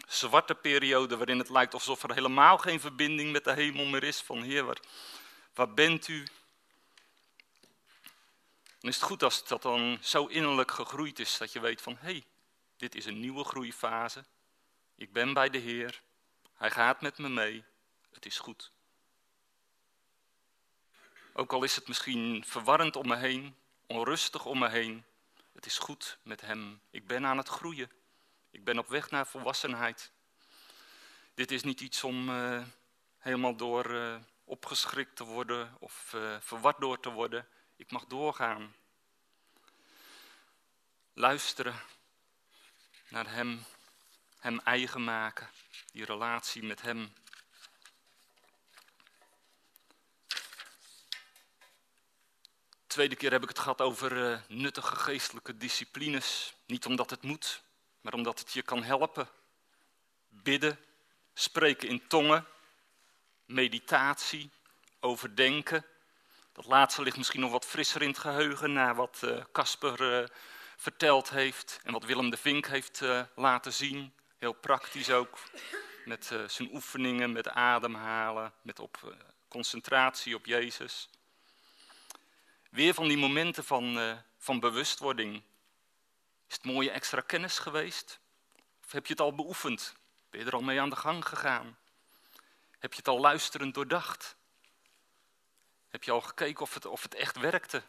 zwarte 0.08 0.56
perioden 0.56 1.18
waarin 1.18 1.40
het 1.40 1.50
lijkt 1.50 1.74
alsof 1.74 2.04
er 2.04 2.14
helemaal 2.14 2.58
geen 2.58 2.80
verbinding 2.80 3.32
met 3.32 3.44
de 3.44 3.54
hemel 3.54 3.86
meer 3.86 4.04
is? 4.04 4.22
Van 4.22 4.42
Heer, 4.42 4.66
waar, 4.66 4.80
waar 5.54 5.74
bent 5.74 6.08
u? 6.08 6.28
Dan 8.80 8.90
is 8.90 8.96
het 8.96 9.06
goed 9.06 9.24
als 9.24 9.48
dat 9.48 9.62
dan 9.62 9.98
zo 10.02 10.26
innerlijk 10.26 10.72
gegroeid 10.72 11.20
is 11.20 11.38
dat 11.38 11.52
je 11.52 11.60
weet 11.60 11.82
van 11.82 11.98
hé, 12.00 12.12
hey, 12.12 12.26
dit 12.78 12.96
is 12.96 13.06
een 13.06 13.20
nieuwe 13.20 13.44
groeifase. 13.44 14.26
Ik 14.96 15.14
ben 15.14 15.34
bij 15.34 15.50
de 15.50 15.58
Heer. 15.58 16.02
Hij 16.54 16.72
gaat 16.72 17.02
met 17.02 17.18
me 17.18 17.30
mee. 17.30 17.64
Het 18.12 18.26
is 18.26 18.40
goed. 18.40 18.72
Ook 21.34 21.54
al 21.54 21.64
is 21.64 21.76
het 21.76 21.88
misschien 21.88 22.44
verwarrend 22.46 22.96
om 22.96 23.08
me 23.08 23.16
heen, 23.16 23.56
onrustig 23.88 24.46
om 24.46 24.60
me 24.60 24.70
heen. 24.70 25.04
Het 25.54 25.66
is 25.66 25.78
goed 25.78 26.18
met 26.24 26.42
Hem. 26.42 26.82
Ik 26.90 27.08
ben 27.08 27.26
aan 27.26 27.38
het 27.38 27.48
groeien. 27.48 27.92
Ik 28.52 28.64
ben 28.64 28.78
op 28.78 28.88
weg 28.88 29.10
naar 29.10 29.28
volwassenheid. 29.28 30.12
Dit 31.34 31.52
is 31.52 31.64
niet 31.64 31.82
iets 31.82 32.04
om 32.04 32.30
uh, 32.30 32.64
helemaal 33.18 33.56
door 33.56 33.92
uh, 33.92 34.16
opgeschrikt 34.44 35.16
te 35.16 35.24
worden 35.24 35.76
of 35.80 36.14
uh, 36.16 36.38
verward 36.40 36.80
door 36.80 37.00
te 37.00 37.10
worden. 37.10 37.48
Ik 37.76 37.92
mag 37.92 38.06
doorgaan. 38.06 38.76
Luisteren 41.14 41.76
naar 43.08 43.32
Hem, 43.32 43.66
Hem 44.40 44.60
eigen 44.60 45.04
maken, 45.04 45.50
die 45.92 46.06
relatie 46.06 46.64
met 46.64 46.82
Hem. 46.82 47.14
Tweede 52.88 53.16
keer 53.16 53.32
heb 53.32 53.44
ik 53.44 53.50
het 53.50 53.60
gehad 53.60 53.82
over 53.82 54.44
nuttige 54.48 54.96
geestelijke 54.96 55.58
disciplines. 55.58 56.54
Niet 56.66 56.86
omdat 56.86 57.10
het 57.10 57.22
moet, 57.22 57.66
maar 58.02 58.14
omdat 58.14 58.40
het 58.40 58.54
je 58.54 58.62
kan 58.62 58.84
helpen. 58.84 59.30
Bidden, 60.30 60.80
spreken 61.34 61.88
in 61.88 62.08
tongen, 62.08 62.46
meditatie, 63.46 64.50
overdenken 65.00 65.86
dat 66.58 66.66
laatste 66.66 67.02
ligt 67.02 67.18
misschien 67.18 67.40
nog 67.40 67.52
wat 67.52 67.66
frisser 67.66 68.02
in 68.02 68.08
het 68.08 68.18
geheugen 68.18 68.74
na 68.74 68.96
wat 68.96 69.20
eh, 69.24 69.44
Casper 69.52 70.22
uh, 70.22 70.28
verteld 70.76 71.30
heeft 71.30 71.80
en 71.84 71.94
wat 71.94 72.04
Willem 72.04 72.30
de 72.30 72.38
Vink 72.38 72.68
heeft 72.68 73.02
uh, 73.02 73.22
laten 73.36 73.74
zien. 73.74 74.14
Heel 74.38 74.54
praktisch 74.54 75.10
ook, 75.10 75.38
met 76.06 76.26
zijn 76.48 76.70
oefeningen, 76.74 77.32
met 77.32 77.50
ademhalen, 77.50 78.54
met 78.62 78.80
op, 78.80 79.16
concentratie 79.48 80.36
op 80.36 80.46
Jezus. 80.46 81.10
Weer 82.70 82.94
van 82.94 83.08
die 83.08 83.18
momenten 83.18 83.64
van, 83.64 84.18
van 84.38 84.60
bewustwording. 84.60 85.44
Is 86.48 86.54
het 86.56 86.66
mooie 86.66 86.92
extra 86.92 87.22
kennis 87.22 87.60
geweest? 87.60 88.20
Of 88.86 88.92
heb 88.92 89.06
je 89.06 89.12
het 89.12 89.22
al 89.22 89.36
beoefend? 89.36 89.96
Ben 90.30 90.40
je 90.40 90.46
er 90.46 90.54
al 90.54 90.62
mee 90.62 90.82
aan 90.82 90.90
de 90.90 90.96
gang 90.96 91.28
gegaan? 91.28 91.78
Heb 92.80 92.92
je 92.92 92.98
het 92.98 93.08
al 93.08 93.20
luisterend 93.20 93.74
doordacht? 93.74 94.36
Heb 95.88 96.04
je 96.04 96.12
al 96.12 96.22
gekeken 96.22 96.62
of 96.62 96.74
het, 96.74 96.86
of 96.86 97.04
het 97.04 97.16
echt 97.16 97.38
werkte? 97.38 97.84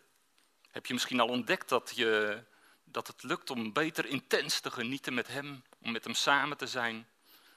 Heb 0.71 0.87
je 0.87 0.93
misschien 0.93 1.21
al 1.21 1.29
ontdekt 1.29 1.69
dat, 1.69 1.93
je, 1.95 2.43
dat 2.85 3.07
het 3.07 3.23
lukt 3.23 3.51
om 3.51 3.73
beter 3.73 4.07
intens 4.07 4.61
te 4.61 4.71
genieten 4.71 5.15
met 5.15 5.29
hem, 5.29 5.63
om 5.83 5.93
met 5.93 6.05
hem 6.05 6.15
samen 6.15 6.57
te 6.57 6.67
zijn? 6.67 7.09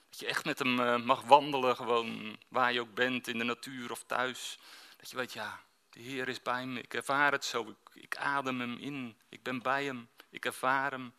Dat 0.09 0.19
je 0.19 0.25
echt 0.25 0.45
met 0.45 0.59
hem 0.59 0.79
eh, 0.79 0.97
mag 0.97 1.21
wandelen, 1.21 1.75
gewoon 1.75 2.37
waar 2.47 2.73
je 2.73 2.81
ook 2.81 2.93
bent, 2.93 3.27
in 3.27 3.37
de 3.37 3.43
natuur 3.43 3.91
of 3.91 4.03
thuis. 4.03 4.59
Dat 4.97 5.09
je 5.09 5.15
weet, 5.15 5.33
ja, 5.33 5.61
de 5.89 5.99
Heer 5.99 6.27
is 6.27 6.41
bij 6.41 6.65
me, 6.65 6.81
ik 6.81 6.93
ervaar 6.93 7.31
het 7.31 7.45
zo, 7.45 7.69
ik, 7.69 8.01
ik 8.03 8.17
adem 8.17 8.59
hem 8.59 8.77
in, 8.77 9.17
ik 9.29 9.43
ben 9.43 9.61
bij 9.61 9.85
hem, 9.85 10.09
Ik 10.31 10.45
ervaar 10.45 10.91
hem. 10.91 11.13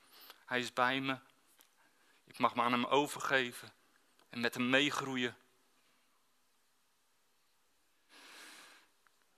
Hij 0.45 0.61
is 0.61 0.73
bij 0.73 1.01
me. 1.01 1.19
Ik 2.25 2.39
mag 2.39 2.55
me 2.55 2.63
aan 2.63 2.73
hem 2.73 2.85
overgeven 2.85 3.73
en 4.29 4.41
met 4.41 4.55
hem 4.55 4.71
meegroeien. 4.71 5.37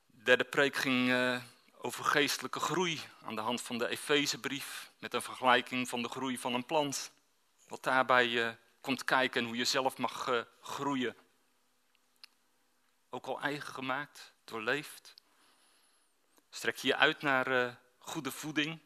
De 0.06 0.22
derde 0.22 0.44
preek 0.44 0.76
ging 0.76 1.08
uh, 1.08 1.42
over 1.78 2.04
geestelijke 2.04 2.60
groei 2.60 3.00
aan 3.22 3.34
de 3.34 3.40
hand 3.40 3.60
van 3.60 3.78
de 3.78 3.88
Efezebrief 3.88 4.90
met 4.98 5.14
een 5.14 5.22
vergelijking 5.22 5.88
van 5.88 6.02
de 6.02 6.08
groei 6.08 6.38
van 6.38 6.54
een 6.54 6.66
plant. 6.66 7.12
Wat 7.68 7.82
daarbij 7.82 8.28
uh, 8.28 8.50
komt 8.80 9.04
kijken 9.04 9.40
en 9.40 9.46
hoe 9.46 9.56
je 9.56 9.64
zelf 9.64 9.96
mag 9.96 10.28
uh, 10.28 10.40
groeien. 10.60 11.16
Ook 13.10 13.26
al 13.26 13.40
eigen 13.40 13.74
gemaakt, 13.74 14.32
doorleefd. 14.44 15.14
Strek 16.50 16.76
je 16.76 16.86
je 16.86 16.96
uit 16.96 17.22
naar 17.22 17.78
goede 17.98 18.30
voeding, 18.30 18.80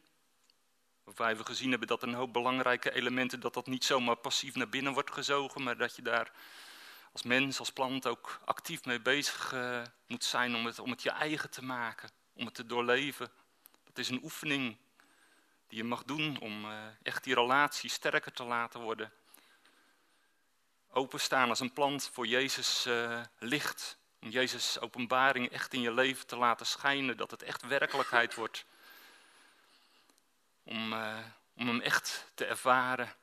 Waarbij 1.09 1.37
we 1.37 1.45
gezien 1.45 1.69
hebben 1.69 1.87
dat 1.87 2.03
een 2.03 2.13
hoop 2.13 2.33
belangrijke 2.33 2.93
elementen, 2.93 3.39
dat 3.39 3.53
dat 3.53 3.67
niet 3.67 3.85
zomaar 3.85 4.15
passief 4.15 4.55
naar 4.55 4.69
binnen 4.69 4.93
wordt 4.93 5.11
gezogen, 5.11 5.63
maar 5.63 5.77
dat 5.77 5.95
je 5.95 6.01
daar 6.01 6.31
als 7.11 7.23
mens, 7.23 7.59
als 7.59 7.71
plant 7.71 8.07
ook 8.07 8.39
actief 8.45 8.85
mee 8.85 9.01
bezig 9.01 9.53
uh, 9.53 9.81
moet 10.07 10.23
zijn 10.23 10.55
om 10.55 10.65
het, 10.65 10.79
om 10.79 10.89
het 10.89 11.03
je 11.03 11.09
eigen 11.09 11.49
te 11.49 11.63
maken, 11.63 12.09
om 12.33 12.45
het 12.45 12.53
te 12.53 12.65
doorleven. 12.65 13.31
Dat 13.85 13.97
is 13.97 14.09
een 14.09 14.23
oefening 14.23 14.77
die 15.67 15.77
je 15.77 15.83
mag 15.83 16.03
doen 16.03 16.39
om 16.39 16.65
uh, 16.65 16.71
echt 17.03 17.23
die 17.23 17.33
relatie 17.33 17.89
sterker 17.89 18.31
te 18.31 18.43
laten 18.43 18.79
worden. 18.79 19.11
Openstaan 20.91 21.49
als 21.49 21.59
een 21.59 21.73
plant 21.73 22.09
voor 22.13 22.27
Jezus 22.27 22.87
uh, 22.87 23.21
licht, 23.39 23.97
om 24.21 24.29
Jezus 24.29 24.79
openbaring 24.79 25.49
echt 25.49 25.73
in 25.73 25.81
je 25.81 25.93
leven 25.93 26.27
te 26.27 26.37
laten 26.37 26.65
schijnen, 26.65 27.17
dat 27.17 27.31
het 27.31 27.43
echt 27.43 27.67
werkelijkheid 27.67 28.35
wordt 28.35 28.65
om, 30.63 30.93
uh, 30.93 31.17
om 31.55 31.67
hem 31.67 31.81
echt 31.81 32.31
te 32.33 32.45
ervaren. 32.45 33.13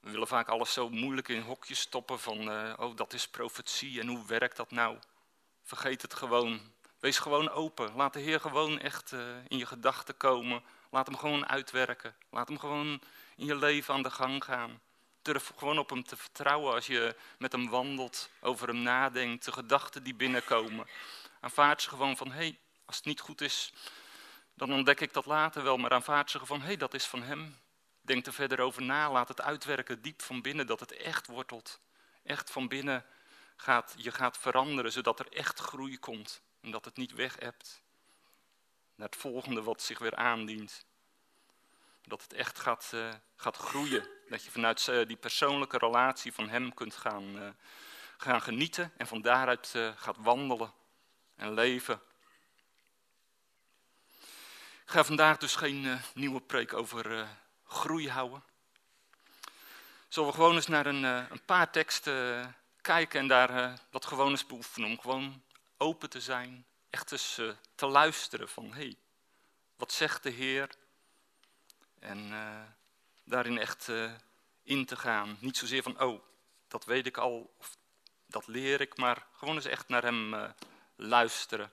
We 0.00 0.10
willen 0.10 0.26
vaak 0.26 0.48
alles 0.48 0.72
zo 0.72 0.88
moeilijk 0.90 1.28
in 1.28 1.40
hokjes 1.40 1.80
stoppen 1.80 2.20
van, 2.20 2.50
uh, 2.50 2.72
oh 2.76 2.96
dat 2.96 3.12
is 3.12 3.28
profetie 3.28 4.00
en 4.00 4.06
hoe 4.06 4.26
werkt 4.26 4.56
dat 4.56 4.70
nou? 4.70 4.98
Vergeet 5.62 6.02
het 6.02 6.14
gewoon. 6.14 6.60
Wees 7.00 7.18
gewoon 7.18 7.50
open. 7.50 7.94
Laat 7.94 8.12
de 8.12 8.20
Heer 8.20 8.40
gewoon 8.40 8.78
echt 8.78 9.12
uh, 9.12 9.20
in 9.48 9.58
je 9.58 9.66
gedachten 9.66 10.16
komen. 10.16 10.62
Laat 10.90 11.06
hem 11.06 11.16
gewoon 11.16 11.48
uitwerken. 11.48 12.14
Laat 12.30 12.48
hem 12.48 12.58
gewoon 12.58 13.00
in 13.36 13.46
je 13.46 13.56
leven 13.56 13.94
aan 13.94 14.02
de 14.02 14.10
gang 14.10 14.44
gaan. 14.44 14.80
Durf 15.22 15.52
gewoon 15.56 15.78
op 15.78 15.90
hem 15.90 16.04
te 16.04 16.16
vertrouwen 16.16 16.74
als 16.74 16.86
je 16.86 17.16
met 17.38 17.52
hem 17.52 17.68
wandelt, 17.68 18.30
over 18.40 18.68
hem 18.68 18.82
nadenkt, 18.82 19.44
de 19.44 19.52
gedachten 19.52 20.02
die 20.02 20.14
binnenkomen. 20.14 20.86
Aanvaard 21.40 21.82
ze 21.82 21.88
gewoon 21.88 22.16
van, 22.16 22.30
hé, 22.30 22.36
hey, 22.36 22.58
als 22.84 22.96
het 22.96 23.04
niet 23.04 23.20
goed 23.20 23.40
is, 23.40 23.72
dan 24.58 24.72
ontdek 24.72 25.00
ik 25.00 25.12
dat 25.12 25.26
later 25.26 25.62
wel, 25.62 25.76
maar 25.76 25.90
aanvaard 25.90 26.30
zeggen 26.30 26.48
van, 26.48 26.60
hé, 26.60 26.66
hey, 26.66 26.76
dat 26.76 26.94
is 26.94 27.06
van 27.06 27.22
hem. 27.22 27.56
Denk 28.00 28.26
er 28.26 28.32
verder 28.32 28.60
over 28.60 28.82
na, 28.82 29.10
laat 29.12 29.28
het 29.28 29.40
uitwerken 29.40 30.02
diep 30.02 30.22
van 30.22 30.42
binnen, 30.42 30.66
dat 30.66 30.80
het 30.80 30.92
echt 30.92 31.26
wortelt. 31.26 31.80
Echt 32.22 32.50
van 32.50 32.68
binnen 32.68 33.04
gaat, 33.56 33.94
je 33.96 34.12
gaat 34.12 34.38
veranderen, 34.38 34.92
zodat 34.92 35.18
er 35.18 35.32
echt 35.32 35.58
groei 35.58 35.98
komt. 35.98 36.42
En 36.60 36.70
dat 36.70 36.84
het 36.84 36.96
niet 36.96 37.12
weg 37.12 37.36
hebt 37.38 37.82
naar 38.94 39.08
het 39.08 39.16
volgende 39.16 39.62
wat 39.62 39.82
zich 39.82 39.98
weer 39.98 40.16
aandient. 40.16 40.86
Dat 42.02 42.22
het 42.22 42.32
echt 42.32 42.58
gaat, 42.58 42.90
uh, 42.94 43.14
gaat 43.36 43.56
groeien. 43.56 44.08
Dat 44.28 44.44
je 44.44 44.50
vanuit 44.50 44.86
uh, 44.86 45.06
die 45.06 45.16
persoonlijke 45.16 45.78
relatie 45.78 46.32
van 46.32 46.48
hem 46.48 46.74
kunt 46.74 46.94
gaan, 46.94 47.36
uh, 47.36 47.48
gaan 48.16 48.42
genieten 48.42 48.92
en 48.96 49.06
van 49.06 49.20
daaruit 49.20 49.74
gaat 49.96 50.16
wandelen 50.18 50.72
en 51.36 51.54
leven. 51.54 52.00
Ik 54.88 54.94
ga 54.94 55.04
vandaag 55.04 55.38
dus 55.38 55.54
geen 55.54 55.84
uh, 55.84 55.98
nieuwe 56.14 56.40
preek 56.40 56.72
over 56.72 57.10
uh, 57.10 57.28
groei 57.64 58.10
houden. 58.10 58.42
Zullen 60.08 60.28
we 60.28 60.34
gewoon 60.34 60.54
eens 60.54 60.66
naar 60.66 60.86
een, 60.86 61.02
uh, 61.02 61.24
een 61.30 61.44
paar 61.44 61.70
teksten 61.70 62.54
kijken 62.80 63.20
en 63.20 63.28
daar 63.28 63.80
wat 63.90 64.06
gewoon 64.06 64.30
eens 64.30 64.46
beoefenen. 64.46 64.88
Om 64.88 65.00
gewoon 65.00 65.42
open 65.76 66.10
te 66.10 66.20
zijn, 66.20 66.66
echt 66.90 67.12
eens 67.12 67.40
te 67.74 67.86
luisteren 67.86 68.48
van, 68.48 68.64
hé, 68.72 68.82
hey, 68.82 68.96
wat 69.76 69.92
zegt 69.92 70.22
de 70.22 70.30
Heer? 70.30 70.68
En 71.98 72.32
daarin 73.24 73.58
echt 73.58 73.88
in 74.62 74.86
te 74.86 74.96
gaan. 74.96 75.36
Niet 75.40 75.56
zozeer 75.56 75.82
van, 75.82 76.00
oh, 76.00 76.22
dat 76.68 76.84
weet 76.84 77.06
ik 77.06 77.16
al, 77.16 77.54
of 77.58 77.76
dat 78.26 78.46
leer 78.46 78.80
ik, 78.80 78.96
maar 78.96 79.26
gewoon 79.32 79.54
eens 79.54 79.64
echt 79.64 79.88
naar 79.88 80.02
Hem 80.02 80.52
luisteren. 80.96 81.72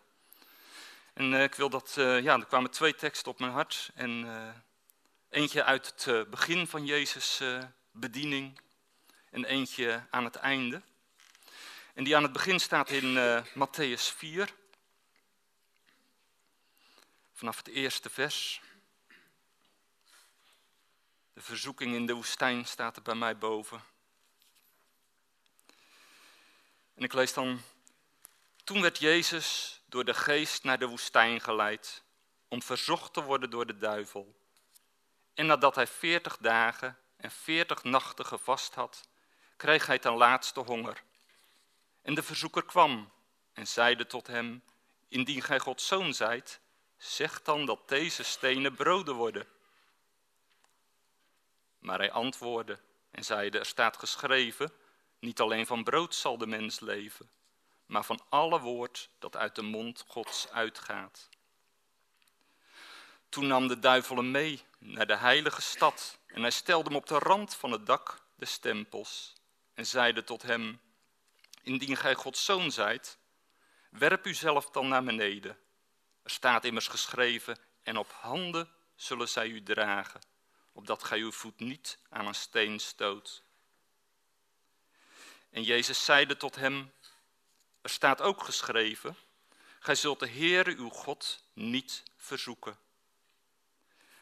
En 1.15 1.31
uh, 1.31 1.43
ik 1.43 1.55
wil 1.55 1.69
dat, 1.69 1.95
uh, 1.97 2.21
ja, 2.21 2.39
er 2.39 2.45
kwamen 2.45 2.71
twee 2.71 2.95
teksten 2.95 3.31
op 3.31 3.39
mijn 3.39 3.51
hart. 3.51 3.91
En 3.93 4.09
uh, 4.09 4.49
eentje 5.29 5.63
uit 5.63 6.05
het 6.05 6.29
begin 6.29 6.67
van 6.67 6.85
Jezus' 6.85 7.41
bediening 7.91 8.61
en 9.31 9.45
eentje 9.45 10.07
aan 10.09 10.23
het 10.23 10.35
einde. 10.35 10.81
En 11.93 12.03
die 12.03 12.15
aan 12.15 12.23
het 12.23 12.31
begin 12.31 12.59
staat 12.59 12.89
in 12.89 13.43
Matthäus 13.53 14.15
4. 14.15 14.53
Vanaf 17.33 17.57
het 17.57 17.67
eerste 17.67 18.09
vers. 18.09 18.61
De 21.33 21.41
verzoeking 21.41 21.95
in 21.95 22.05
de 22.05 22.13
woestijn 22.13 22.65
staat 22.65 22.95
er 22.95 23.01
bij 23.01 23.15
mij 23.15 23.37
boven. 23.37 23.83
En 26.93 27.03
ik 27.03 27.13
lees 27.13 27.33
dan. 27.33 27.61
Toen 28.63 28.81
werd 28.81 28.97
Jezus 28.97 29.74
door 29.85 30.05
de 30.05 30.13
geest 30.13 30.63
naar 30.63 30.79
de 30.79 30.87
woestijn 30.87 31.41
geleid, 31.41 32.03
om 32.47 32.61
verzocht 32.61 33.13
te 33.13 33.23
worden 33.23 33.49
door 33.49 33.65
de 33.65 33.77
duivel. 33.77 34.35
En 35.33 35.45
nadat 35.45 35.75
hij 35.75 35.87
veertig 35.87 36.37
dagen 36.37 36.97
en 37.17 37.31
veertig 37.31 37.83
nachten 37.83 38.25
gevast 38.25 38.75
had, 38.75 39.07
kreeg 39.57 39.85
hij 39.85 39.99
ten 39.99 40.13
laatste 40.13 40.59
honger. 40.59 41.03
En 42.01 42.13
de 42.13 42.23
verzoeker 42.23 42.65
kwam 42.65 43.11
en 43.53 43.67
zeide 43.67 44.07
tot 44.07 44.27
hem, 44.27 44.63
indien 45.07 45.41
gij 45.41 45.59
Gods 45.59 45.87
zoon 45.87 46.13
zijt, 46.13 46.59
zeg 46.97 47.41
dan 47.41 47.65
dat 47.65 47.87
deze 47.87 48.23
stenen 48.23 48.75
broden 48.75 49.15
worden. 49.15 49.47
Maar 51.79 51.97
hij 51.97 52.11
antwoordde 52.11 52.79
en 53.11 53.25
zeide, 53.25 53.59
er 53.59 53.65
staat 53.65 53.97
geschreven, 53.97 54.71
niet 55.19 55.39
alleen 55.39 55.65
van 55.65 55.83
brood 55.83 56.15
zal 56.15 56.37
de 56.37 56.47
mens 56.47 56.79
leven, 56.79 57.29
maar 57.85 58.03
van 58.03 58.19
alle 58.29 58.59
woord 58.59 59.09
dat 59.19 59.35
uit 59.35 59.55
de 59.55 59.61
mond 59.61 60.03
Gods 60.07 60.49
uitgaat. 60.49 61.29
Toen 63.29 63.47
nam 63.47 63.67
de 63.67 63.79
duivel 63.79 64.15
hem 64.15 64.31
mee 64.31 64.63
naar 64.77 65.07
de 65.07 65.15
heilige 65.17 65.61
stad 65.61 66.19
en 66.27 66.41
hij 66.41 66.51
stelde 66.51 66.87
hem 66.87 66.97
op 66.97 67.07
de 67.07 67.19
rand 67.19 67.55
van 67.55 67.71
het 67.71 67.85
dak 67.85 68.21
des 68.35 68.57
tempels 68.57 69.33
en 69.73 69.85
zeide 69.85 70.23
tot 70.23 70.41
hem, 70.41 70.81
indien 71.63 71.97
gij 71.97 72.15
Gods 72.15 72.45
zoon 72.45 72.71
zijt, 72.71 73.17
werp 73.89 74.25
uzelf 74.25 74.69
dan 74.69 74.87
naar 74.87 75.03
beneden. 75.03 75.57
Er 76.23 76.31
staat 76.31 76.65
immers 76.65 76.87
geschreven, 76.87 77.57
en 77.85 77.97
op 77.97 78.11
handen 78.11 78.69
zullen 78.95 79.29
zij 79.29 79.47
u 79.47 79.63
dragen, 79.63 80.21
opdat 80.71 81.03
gij 81.03 81.19
uw 81.19 81.31
voet 81.31 81.59
niet 81.59 81.99
aan 82.09 82.27
een 82.27 82.35
steen 82.35 82.79
stoot. 82.79 83.43
En 85.49 85.63
Jezus 85.63 86.05
zeide 86.05 86.37
tot 86.37 86.55
hem, 86.55 86.93
er 87.85 87.91
staat 87.91 88.21
ook 88.21 88.43
geschreven, 88.43 89.15
gij 89.79 89.95
zult 89.95 90.19
de 90.19 90.29
Heere 90.29 90.75
uw 90.75 90.89
God 90.89 91.43
niet 91.53 92.03
verzoeken. 92.17 92.77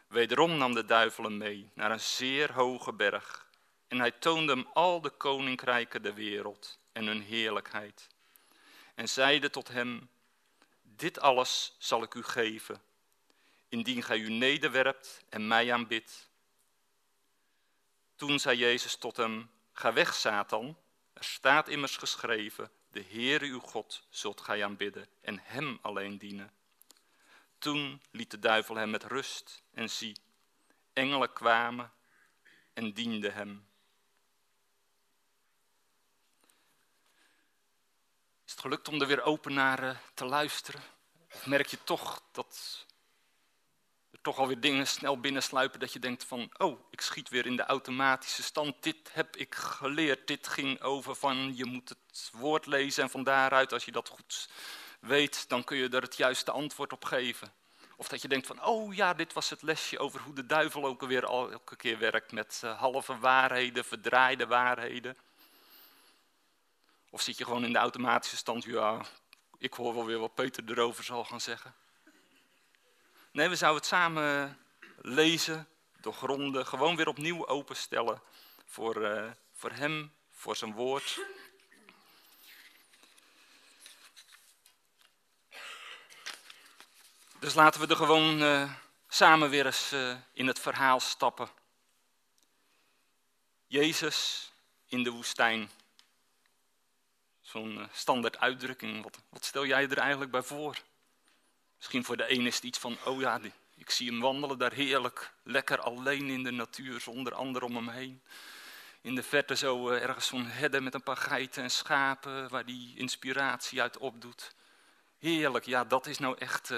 Wederom 0.08 0.58
nam 0.58 0.74
de 0.74 0.86
duivel 0.86 1.24
hem 1.24 1.38
mee 1.38 1.72
naar 1.74 1.91
een 1.91 2.00
zeer 2.00 2.53
hoge 2.53 2.93
berg 2.93 3.48
en 3.88 4.00
hij 4.00 4.12
toonde 4.12 4.53
hem 4.53 4.67
al 4.74 5.01
de 5.01 5.10
koninkrijken 5.10 6.01
der 6.01 6.13
wereld 6.13 6.79
en 6.91 7.05
hun 7.05 7.22
heerlijkheid. 7.22 8.08
En 8.96 9.10
zeide 9.10 9.50
tot 9.50 9.67
hem, 9.67 10.10
dit 10.82 11.20
alles 11.20 11.75
zal 11.77 12.03
ik 12.03 12.13
u 12.13 12.24
geven, 12.24 12.82
indien 13.70 14.03
gij 14.03 14.17
u 14.17 14.29
nederwerpt 14.29 15.24
en 15.29 15.48
mij 15.48 15.74
aanbidt. 15.74 16.29
Toen 18.15 18.39
zei 18.39 18.58
Jezus 18.58 18.96
tot 18.96 19.17
hem, 19.17 19.50
ga 19.74 19.93
weg 19.93 20.13
Satan, 20.15 20.77
er 21.13 21.24
staat 21.24 21.67
immers 21.67 21.98
geschreven, 21.98 22.72
de 22.94 23.04
Heere 23.10 23.46
uw 23.46 23.60
God 23.60 24.04
zult 24.10 24.42
gij 24.42 24.64
aanbidden 24.64 25.08
en 25.22 25.40
hem 25.44 25.80
alleen 25.82 26.18
dienen. 26.18 26.52
Toen 27.58 28.02
liet 28.12 28.32
de 28.32 28.40
duivel 28.40 28.76
hem 28.76 28.90
met 28.90 29.04
rust 29.04 29.62
en 29.72 29.90
zie, 29.90 30.18
engelen 30.94 31.34
kwamen 31.34 31.92
en 32.74 32.94
dienden 32.94 33.34
hem. 33.34 33.68
Is 38.46 38.52
het 38.52 38.60
gelukt 38.60 38.88
om 38.88 39.02
er 39.02 39.08
weer 39.08 39.24
open 39.24 39.54
naar 39.54 40.02
te 40.14 40.26
luisteren? 40.26 40.84
Merk 41.46 41.68
je 41.68 41.84
toch 41.84 42.24
dat 42.32 42.86
toch 44.24 44.38
alweer 44.38 44.60
dingen 44.60 44.88
snel 44.88 45.20
binnensluipen 45.20 45.80
dat 45.80 45.94
je 45.94 46.00
denkt 46.00 46.24
van, 46.24 46.51
oh, 46.58 46.80
ik 46.89 47.01
schiet 47.01 47.30
weer 47.30 47.46
in 47.46 47.56
de 47.56 47.65
automatische 47.65 48.44
stand. 48.44 48.84
Dit 48.84 49.10
heb 49.13 49.36
ik 49.36 49.56
geleerd. 49.56 50.27
Dit 50.27 50.48
ging 50.48 50.82
over 50.82 51.15
van, 51.15 51.56
je 51.56 51.65
moet 51.65 51.89
het 51.89 52.30
woord 52.32 52.65
lezen 52.65 53.03
en 53.03 53.10
van 53.10 53.24
daaruit, 53.24 53.74
als 53.74 53.86
je 53.86 53.92
dat 53.92 54.10
goed 54.10 54.50
weet, 55.00 55.50
dan 55.50 55.63
kun 55.63 55.77
je 55.77 55.89
er 55.89 56.01
het 56.01 56.18
juiste 56.18 56.51
antwoord 56.51 56.94
op 56.94 57.06
geven. 57.06 57.53
Of 57.96 58.08
dat 58.08 58.22
je 58.22 58.27
denkt 58.27 58.48
van, 58.48 58.63
oh 58.65 58.96
ja, 58.96 59.13
dit 59.13 59.34
was 59.34 59.50
het 59.50 59.62
lesje 59.62 60.00
over 60.00 60.22
hoe 60.22 60.34
de 60.34 60.46
duivel 60.46 60.86
ook 60.86 61.01
alweer 61.01 61.24
elke 61.24 61.75
keer 61.75 62.00
werkt 62.00 62.32
met 62.32 62.62
uh, 62.65 62.80
halve 62.80 63.20
waarheden, 63.20 63.86
verdraaide 63.86 64.48
waarheden. 64.48 65.18
Of 67.10 67.22
zit 67.22 67.38
je 67.38 67.44
gewoon 67.44 67.65
in 67.65 67.74
de 67.74 67.80
automatische 67.80 68.38
stand, 68.38 68.63
ja, 68.63 69.01
ik 69.58 69.74
hoor 69.74 69.94
wel 69.94 70.06
weer 70.06 70.20
wat 70.20 70.36
Peter 70.36 70.63
erover 70.70 71.03
zal 71.03 71.24
gaan 71.24 71.42
zeggen. 71.42 71.74
Nee, 73.34 73.50
we 73.50 73.56
zouden 73.56 73.82
het 73.82 73.90
samen 73.90 74.58
lezen, 74.98 75.68
doorgronden, 76.02 76.66
gewoon 76.68 76.96
weer 76.96 77.08
opnieuw 77.08 77.48
openstellen 77.48 78.22
voor, 78.66 79.02
uh, 79.02 79.32
voor 79.54 79.72
hem, 79.72 80.13
voor 80.32 80.56
zijn 80.56 80.74
woord. 80.74 81.20
Dus 87.40 87.54
laten 87.54 87.82
we 87.82 87.88
er 87.88 87.96
gewoon 87.96 88.42
uh, 88.42 88.74
samen 89.08 89.50
weer 89.50 89.66
eens 89.66 89.94
uh, 89.94 90.18
in 90.34 90.48
het 90.48 90.60
verhaal 90.60 91.00
stappen. 91.00 91.50
Jezus 93.68 94.52
in 94.86 95.04
de 95.04 95.10
woestijn. 95.10 95.70
Zo'n 97.42 97.90
standaard 97.92 98.38
uitdrukking. 98.38 99.04
Wat, 99.04 99.20
wat, 99.30 99.46
stel 99.46 99.66
jij 99.66 99.90
er 99.90 99.98
eigenlijk 99.98 100.32
bij 100.32 100.44
voor? 100.44 100.78
Misschien 101.84 102.06
voor 102.06 102.18
de 102.18 102.28
ene 102.28 102.48
is 102.48 102.56
het 102.56 102.63
iets 102.63 102.80
van, 102.80 102.98
oh 103.06 103.20
ja, 103.20 103.40
ik 103.75 103.90
zie 103.90 104.12
hem 104.12 104.20
wandelen 104.20 104.58
daar 104.58 104.74
heerlijk, 104.74 105.34
lekker 105.44 105.80
alleen 105.80 106.30
in 106.30 106.44
de 106.44 106.52
natuur, 106.52 107.00
zonder 107.00 107.34
anderen 107.34 107.68
om 107.68 107.75
hem 107.75 107.90
heen. 107.90 108.22
In 109.02 109.16
de 109.16 109.24
verte 109.24 109.56
zo 109.56 109.90
ergens 109.90 110.28
zo'n 110.28 110.46
herde 110.46 110.82
met 110.82 110.94
een 110.94 111.04
paar 111.04 111.18
geiten 111.18 111.63
en 111.63 111.72
schapen, 111.72 112.50
waar 112.50 112.66
die 112.66 112.98
inspiratie 112.98 113.82
uit 113.82 113.98
opdoet. 113.98 114.56
Heerlijk, 115.20 115.66
ja, 115.66 115.84
dat 115.84 116.06
is 116.06 116.18
nou 116.18 116.38
echt 116.38 116.74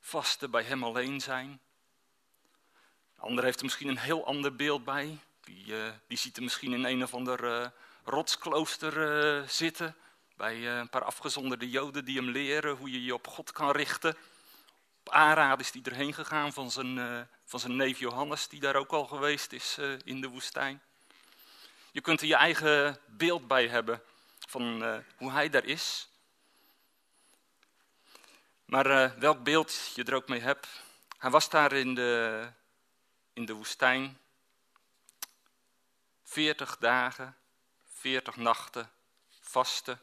vasten 0.00 0.50
bij 0.50 0.62
hem 0.62 0.84
alleen 0.84 1.20
zijn. 1.20 1.60
De 3.14 3.20
ander 3.20 3.44
heeft 3.44 3.58
er 3.58 3.64
misschien 3.64 3.88
een 3.88 3.98
heel 3.98 4.26
ander 4.26 4.56
beeld 4.56 4.84
bij. 4.84 5.18
Die, 5.40 5.66
uh, 5.66 5.90
die 6.06 6.18
ziet 6.18 6.36
er 6.36 6.42
misschien 6.42 6.72
in 6.72 6.84
een 6.84 7.02
of 7.02 7.14
ander 7.14 7.44
uh, 7.44 7.66
rotsklooster 8.04 8.96
uh, 9.42 9.48
zitten. 9.48 9.96
Bij 10.42 10.78
een 10.78 10.88
paar 10.88 11.04
afgezonderde 11.04 11.70
joden 11.70 12.04
die 12.04 12.16
hem 12.16 12.28
leren 12.28 12.76
hoe 12.76 12.90
je 12.90 13.04
je 13.04 13.14
op 13.14 13.26
God 13.26 13.52
kan 13.52 13.70
richten. 13.70 14.16
Op 15.04 15.14
is 15.58 15.70
hij 15.72 15.82
erheen 15.82 16.14
gegaan 16.14 16.52
van 16.52 16.70
zijn, 16.70 17.28
van 17.44 17.60
zijn 17.60 17.76
neef 17.76 17.98
Johannes, 17.98 18.48
die 18.48 18.60
daar 18.60 18.76
ook 18.76 18.90
al 18.92 19.06
geweest 19.06 19.52
is 19.52 19.78
in 20.04 20.20
de 20.20 20.28
woestijn. 20.28 20.82
Je 21.90 22.00
kunt 22.00 22.20
er 22.20 22.26
je 22.26 22.34
eigen 22.34 22.98
beeld 23.06 23.46
bij 23.46 23.68
hebben 23.68 24.02
van 24.48 25.02
hoe 25.16 25.30
hij 25.30 25.48
daar 25.48 25.64
is. 25.64 26.08
Maar 28.64 29.18
welk 29.18 29.42
beeld 29.42 29.92
je 29.94 30.04
er 30.04 30.14
ook 30.14 30.28
mee 30.28 30.40
hebt. 30.40 30.68
Hij 31.18 31.30
was 31.30 31.48
daar 31.48 31.72
in 31.72 31.94
de, 31.94 32.46
in 33.32 33.44
de 33.44 33.52
woestijn. 33.52 34.18
40 36.22 36.76
dagen, 36.78 37.36
40 37.84 38.36
nachten, 38.36 38.90
vasten. 39.40 40.00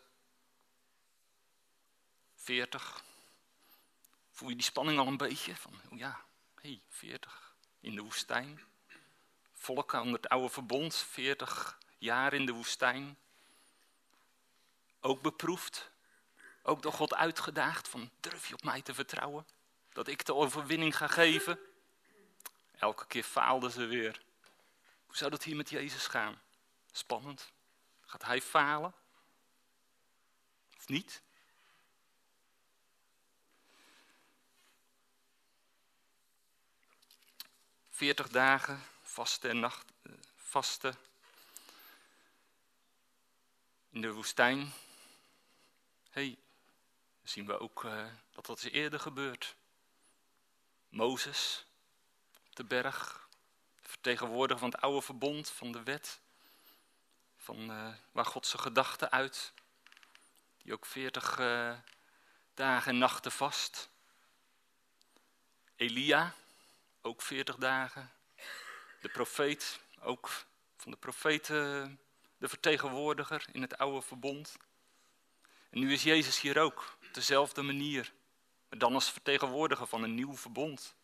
40. 2.50 3.03
Voel 4.32 4.50
je 4.50 4.56
die 4.56 4.63
spanning 4.63 5.00
al 5.00 5.08
een 5.08 5.18
beetje? 5.18 5.56
Van, 5.56 5.74
oh 5.91 5.98
ja, 5.98 6.22
hey, 6.62 6.82
40 6.89 7.53
in 7.79 7.96
de 7.96 8.01
woestijn. 8.01 8.62
Volk 9.53 9.94
onder 9.94 10.13
het 10.13 10.29
oude 10.29 10.50
verbond, 10.50 10.96
40 10.96 11.77
jaar 11.98 12.34
in 12.34 12.46
de 12.46 12.51
woestijn. 12.51 13.18
Ook 15.00 15.22
beproefd, 15.22 15.91
ook 16.63 16.82
door 16.82 16.94
God 16.94 17.13
uitgedaagd 17.13 17.88
van 17.88 18.10
durf 18.20 18.48
je 18.48 18.53
op 18.53 18.63
mij 18.63 18.82
te 18.82 18.94
vertrouwen? 18.94 19.48
Dat 19.94 20.08
ik 20.08 20.25
de 20.25 20.34
overwinning 20.34 20.98
ga 20.98 21.08
geven? 21.08 21.60
Elke 22.77 23.06
keer 23.08 23.24
faalden 23.24 23.72
ze 23.72 23.86
weer. 23.86 24.22
Hoe 25.06 25.18
zou 25.18 25.32
dat 25.32 25.44
hier 25.44 25.56
met 25.56 25.70
Jezus 25.70 26.08
gaan? 26.08 26.41
Spannend. 26.91 27.51
Gaat 28.05 28.25
hij 28.25 28.42
falen? 28.42 28.94
Of 30.77 30.88
niet? 30.88 31.22
Veertig 38.00 38.27
dagen 38.27 38.83
vasten 39.01 39.50
en 39.50 39.59
nacht, 39.59 39.85
eh, 40.01 40.12
vasten 40.35 40.98
in 43.90 44.01
de 44.01 44.12
woestijn. 44.12 44.74
hey, 46.09 46.38
zien 47.24 47.46
we 47.46 47.59
ook 47.59 47.88
dat 48.31 48.46
dat 48.46 48.57
is 48.57 48.72
eerder 48.72 49.00
gebeurd. 49.00 49.55
Mozes 50.90 51.66
op 52.48 52.55
de 52.55 52.64
berg, 52.64 53.27
vertegenwoordiger 53.81 54.59
van 54.59 54.70
het 54.70 54.81
oude 54.81 55.01
verbond, 55.01 55.50
van 55.50 55.72
de 55.72 55.83
wet, 55.83 56.20
van 57.38 57.72
uh, 57.72 57.94
waar 58.12 58.25
God 58.25 58.48
zijn 58.48 58.62
gedachten 58.62 59.12
uit, 59.12 59.53
die 60.64 60.74
ook 60.74 60.85
veertig 60.85 61.40
uh, 61.40 61.77
dagen 62.53 62.92
en 62.92 62.98
nachten 62.98 63.31
vast. 63.31 63.90
Elia, 65.75 66.33
ook 67.01 67.22
veertig 67.22 67.55
dagen. 67.55 68.12
De 69.01 69.09
profeet, 69.09 69.79
ook 70.01 70.29
van 70.77 70.92
de 70.92 70.98
profeten, 70.98 72.00
de 72.38 72.48
vertegenwoordiger 72.48 73.46
in 73.51 73.62
het 73.62 73.77
oude 73.77 74.01
verbond. 74.01 74.57
En 75.70 75.79
nu 75.79 75.94
is 75.94 76.03
Jezus 76.03 76.42
hier 76.42 76.59
ook 76.59 76.98
op 77.07 77.14
dezelfde 77.14 77.62
manier, 77.62 78.14
maar 78.70 78.79
dan 78.79 78.94
als 78.94 79.12
vertegenwoordiger 79.12 79.88
van 79.88 80.03
een 80.03 80.16
nieuw 80.16 80.35
verbond. 80.35 80.96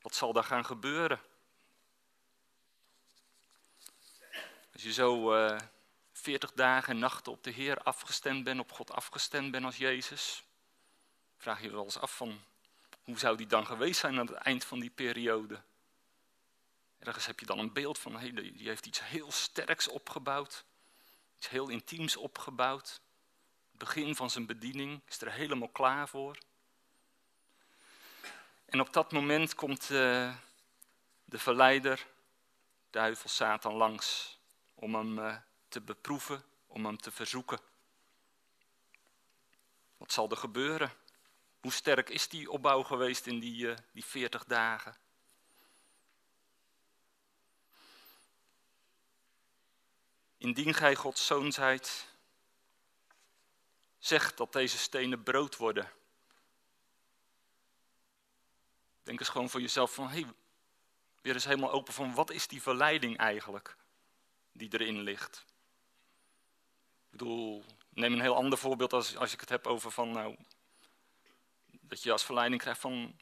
Wat 0.00 0.14
zal 0.14 0.32
daar 0.32 0.44
gaan 0.44 0.64
gebeuren? 0.64 1.20
Als 4.72 4.82
je 4.82 4.92
zo 4.92 5.36
uh, 5.36 5.58
40 6.12 6.52
dagen 6.52 6.92
en 6.92 6.98
nachten 6.98 7.32
op 7.32 7.42
de 7.44 7.50
Heer 7.50 7.78
afgestemd 7.78 8.44
bent, 8.44 8.60
op 8.60 8.72
God 8.72 8.90
afgestemd 8.90 9.50
bent 9.50 9.64
als 9.64 9.76
Jezus, 9.76 10.44
vraag 11.36 11.58
je 11.58 11.64
je 11.64 11.72
wel 11.72 11.84
eens 11.84 11.98
af 11.98 12.16
van, 12.16 12.40
hoe 13.04 13.18
zou 13.18 13.36
die 13.36 13.46
dan 13.46 13.66
geweest 13.66 14.00
zijn 14.00 14.18
aan 14.18 14.26
het 14.26 14.36
eind 14.36 14.64
van 14.64 14.80
die 14.80 14.90
periode? 14.90 15.60
Ergens 16.98 17.26
heb 17.26 17.40
je 17.40 17.46
dan 17.46 17.58
een 17.58 17.72
beeld 17.72 17.98
van, 17.98 18.16
hey, 18.16 18.32
die 18.32 18.68
heeft 18.68 18.86
iets 18.86 19.00
heel 19.04 19.32
sterks 19.32 19.88
opgebouwd, 19.88 20.64
iets 21.36 21.48
heel 21.48 21.68
intiems 21.68 22.16
opgebouwd 22.16 23.00
begin 23.76 24.16
van 24.16 24.30
zijn 24.30 24.46
bediening, 24.46 25.00
is 25.08 25.20
er 25.20 25.32
helemaal 25.32 25.68
klaar 25.68 26.08
voor. 26.08 26.38
En 28.64 28.80
op 28.80 28.92
dat 28.92 29.12
moment 29.12 29.54
komt 29.54 29.90
uh, 29.90 30.34
de 31.24 31.38
verleider, 31.38 32.06
duivel 32.90 33.28
Satan, 33.28 33.74
langs 33.74 34.38
om 34.74 34.94
hem 34.94 35.18
uh, 35.18 35.36
te 35.68 35.80
beproeven, 35.80 36.44
om 36.66 36.84
hem 36.84 36.98
te 36.98 37.10
verzoeken. 37.10 37.58
Wat 39.96 40.12
zal 40.12 40.30
er 40.30 40.36
gebeuren? 40.36 40.92
Hoe 41.64 41.72
sterk 41.72 42.10
is 42.10 42.28
die 42.28 42.50
opbouw 42.50 42.82
geweest 42.82 43.26
in 43.26 43.38
die, 43.38 43.66
uh, 43.66 43.76
die 43.92 44.04
40 44.04 44.44
dagen? 44.44 44.96
Indien 50.36 50.74
gij 50.74 50.94
Gods 50.94 51.26
zoon 51.26 51.52
zijt, 51.52 52.08
zegt 53.98 54.36
dat 54.36 54.52
deze 54.52 54.78
stenen 54.78 55.22
brood 55.22 55.56
worden. 55.56 55.90
Denk 59.02 59.18
eens 59.20 59.28
gewoon 59.28 59.50
voor 59.50 59.60
jezelf 59.60 59.94
van, 59.94 60.08
hey, 60.08 60.26
weer 61.20 61.34
eens 61.34 61.44
helemaal 61.44 61.72
open 61.72 61.92
van 61.92 62.14
wat 62.14 62.30
is 62.30 62.46
die 62.46 62.62
verleiding 62.62 63.16
eigenlijk 63.16 63.76
die 64.52 64.72
erin 64.72 65.00
ligt. 65.00 65.44
Ik 67.04 67.10
bedoel, 67.10 67.64
neem 67.88 68.12
een 68.12 68.20
heel 68.20 68.36
ander 68.36 68.58
voorbeeld 68.58 68.92
als, 68.92 69.16
als 69.16 69.32
ik 69.32 69.40
het 69.40 69.48
heb 69.48 69.66
over 69.66 69.90
van, 69.90 70.12
nou, 70.12 70.36
dat 71.88 72.02
je 72.02 72.12
als 72.12 72.24
verleiding 72.24 72.60
krijgt 72.60 72.80
van, 72.80 73.18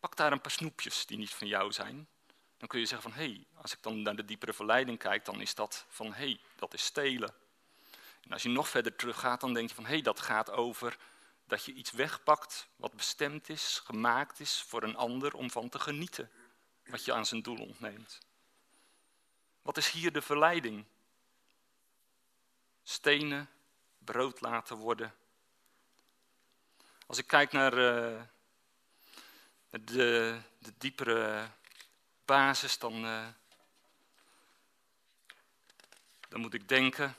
pak 0.00 0.16
daar 0.16 0.32
een 0.32 0.40
paar 0.40 0.50
snoepjes 0.50 1.06
die 1.06 1.18
niet 1.18 1.30
van 1.30 1.46
jou 1.46 1.72
zijn. 1.72 2.08
Dan 2.56 2.68
kun 2.68 2.80
je 2.80 2.86
zeggen 2.86 3.10
van, 3.10 3.20
hé, 3.20 3.26
hey, 3.26 3.46
als 3.54 3.72
ik 3.72 3.82
dan 3.82 4.02
naar 4.02 4.16
de 4.16 4.24
diepere 4.24 4.52
verleiding 4.52 4.98
kijk, 4.98 5.24
dan 5.24 5.40
is 5.40 5.54
dat 5.54 5.86
van, 5.88 6.06
hé, 6.06 6.24
hey, 6.24 6.40
dat 6.56 6.74
is 6.74 6.84
stelen. 6.84 7.34
En 8.22 8.32
als 8.32 8.42
je 8.42 8.48
nog 8.48 8.68
verder 8.68 8.96
teruggaat, 8.96 9.40
dan 9.40 9.54
denk 9.54 9.68
je 9.68 9.74
van 9.74 9.84
hé, 9.84 9.90
hey, 9.90 10.02
dat 10.02 10.20
gaat 10.20 10.50
over 10.50 10.98
dat 11.46 11.64
je 11.64 11.72
iets 11.72 11.90
wegpakt 11.90 12.68
wat 12.76 12.94
bestemd 12.94 13.48
is, 13.48 13.80
gemaakt 13.84 14.40
is 14.40 14.62
voor 14.62 14.82
een 14.82 14.96
ander 14.96 15.34
om 15.34 15.50
van 15.50 15.68
te 15.68 15.78
genieten, 15.78 16.30
wat 16.84 17.04
je 17.04 17.12
aan 17.12 17.26
zijn 17.26 17.42
doel 17.42 17.58
ontneemt. 17.58 18.18
Wat 19.62 19.76
is 19.76 19.90
hier 19.90 20.12
de 20.12 20.22
verleiding? 20.22 20.84
Stenen, 22.82 23.50
brood 23.98 24.40
laten 24.40 24.76
worden. 24.76 25.14
Als 27.06 27.18
ik 27.18 27.26
kijk 27.26 27.52
naar 27.52 27.72
uh, 27.72 28.22
de, 29.70 30.40
de, 30.58 30.72
diepere 30.78 31.50
basis, 32.24 32.78
dan, 32.78 33.04
uh, 33.04 33.26
dan 36.28 36.40
moet 36.40 36.54
ik 36.54 36.68
denken 36.68 37.16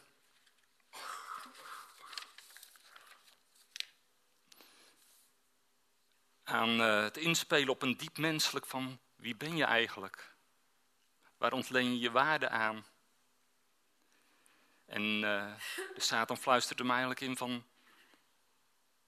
aan 6.43 6.79
uh, 6.79 7.03
het 7.03 7.17
inspelen 7.17 7.69
op 7.69 7.81
een 7.81 7.97
diep 7.97 8.17
menselijk 8.17 8.65
van 8.65 8.99
wie 9.15 9.35
ben 9.35 9.55
je 9.55 9.63
eigenlijk? 9.63 10.35
Waar 11.37 11.53
ontleen 11.53 11.93
je 11.93 11.99
je 11.99 12.11
waarde 12.11 12.49
aan? 12.49 12.85
En 14.85 15.21
de 15.21 15.55
Satan 15.95 16.37
fluisterde 16.37 16.83
me 16.83 16.89
eigenlijk 16.89 17.21
in 17.21 17.37
van, 17.37 17.65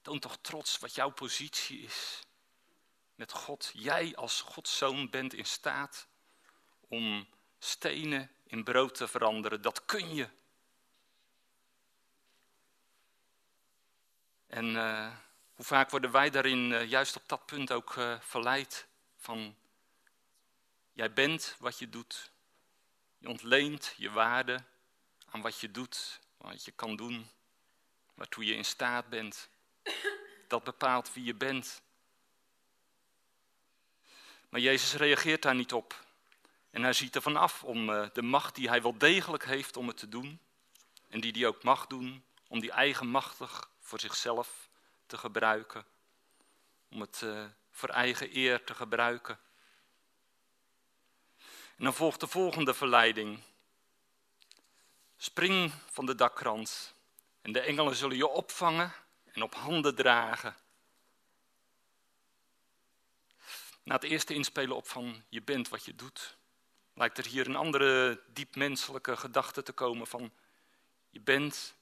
toon 0.06 0.20
toch 0.20 0.38
trots 0.42 0.80
wat 0.80 0.96
jouw 0.96 1.10
positie 1.10 1.80
is 1.82 2.20
met 3.16 3.32
God. 3.32 3.72
Jij 3.74 4.16
als 4.16 4.42
Gods 4.42 4.78
zoon 4.78 5.10
bent 5.10 5.34
in 5.34 5.46
staat 5.46 6.08
om 6.88 7.28
stenen 7.60 8.32
in 8.44 8.64
brood 8.64 8.96
te 8.96 9.08
veranderen. 9.08 9.62
Dat 9.62 9.86
kun 9.86 10.16
je. 10.16 10.30
En 14.48 14.66
uh, 14.66 15.16
hoe 15.54 15.66
vaak 15.66 15.90
worden 15.90 16.12
wij 16.12 16.30
daarin 16.30 16.72
uh, 16.72 16.90
juist 16.90 17.16
op 17.16 17.28
dat 17.28 17.46
punt 17.46 17.72
ook 17.72 17.96
uh, 17.96 18.20
verleid 18.20 18.88
van 19.18 19.56
jij 20.94 21.14
bent 21.14 21.56
wat 21.60 21.80
je 21.80 21.90
doet. 21.90 22.32
Je 23.18 23.28
ontleent 23.30 23.94
je 23.98 24.12
waarde 24.12 24.64
aan 25.26 25.42
wat 25.42 25.60
je 25.60 25.72
doet, 25.72 26.20
wat 26.38 26.66
je 26.66 26.72
kan 26.72 26.96
doen, 26.96 27.30
waartoe 28.14 28.46
je 28.46 28.54
in 28.54 28.66
staat 28.66 29.10
bent. 29.10 29.50
Dat 30.48 30.64
bepaalt 30.64 31.14
wie 31.14 31.24
je 31.24 31.36
bent. 31.36 31.82
Maar 34.50 34.62
Jezus 34.62 34.94
reageert 34.94 35.42
daar 35.42 35.56
niet 35.56 35.74
op. 35.74 36.04
En 36.70 36.84
hij 36.84 36.94
ziet 36.94 37.16
er 37.16 37.22
vanaf 37.22 37.64
om 37.64 37.90
uh, 37.90 38.08
de 38.14 38.22
macht 38.22 38.56
die 38.56 38.70
hij 38.70 38.82
wel 38.82 38.98
degelijk 38.98 39.46
heeft 39.46 39.78
om 39.78 39.88
het 39.88 39.98
te 39.98 40.10
doen. 40.10 40.40
En 41.10 41.20
die 41.20 41.32
hij 41.32 41.48
ook 41.48 41.64
mag 41.64 41.88
doen, 41.88 42.24
om 42.48 42.60
die 42.60 42.72
eigenmachtig 42.72 43.70
voor 43.80 44.00
zichzelf 44.00 44.70
te 45.06 45.18
gebruiken. 45.18 45.86
Om 46.90 47.02
het 47.02 47.22
uh, 47.24 47.46
voor 47.72 47.90
eigen 47.90 48.38
eer 48.38 48.64
te 48.64 48.74
gebruiken. 48.74 49.40
En 51.78 51.84
dan 51.84 51.94
volgt 51.94 52.20
de 52.20 52.28
volgende 52.28 52.74
verleiding. 52.74 53.40
Spring 55.18 55.74
van 55.92 56.06
de 56.06 56.16
dakkrant 56.16 56.94
en 57.42 57.52
de 57.52 57.60
engelen 57.60 57.96
zullen 57.96 58.18
je 58.18 58.28
opvangen 58.28 58.94
en 59.36 59.44
op 59.44 59.56
handen 59.56 59.96
dragen. 59.96 60.56
Na 63.84 63.94
het 63.94 64.04
eerste 64.04 64.34
inspelen 64.34 64.76
op 64.76 64.88
van 64.88 65.24
je 65.30 65.42
bent 65.42 65.70
wat 65.70 65.86
je 65.86 65.96
doet, 65.96 66.38
lijkt 66.94 67.18
er 67.18 67.26
hier 67.26 67.48
een 67.48 67.56
andere 67.56 68.22
diep 68.28 68.56
menselijke 68.56 69.18
gedachte 69.18 69.64
te 69.64 69.74
komen 69.74 70.08
van 70.08 70.32
je 71.10 71.22
bent 71.22 71.76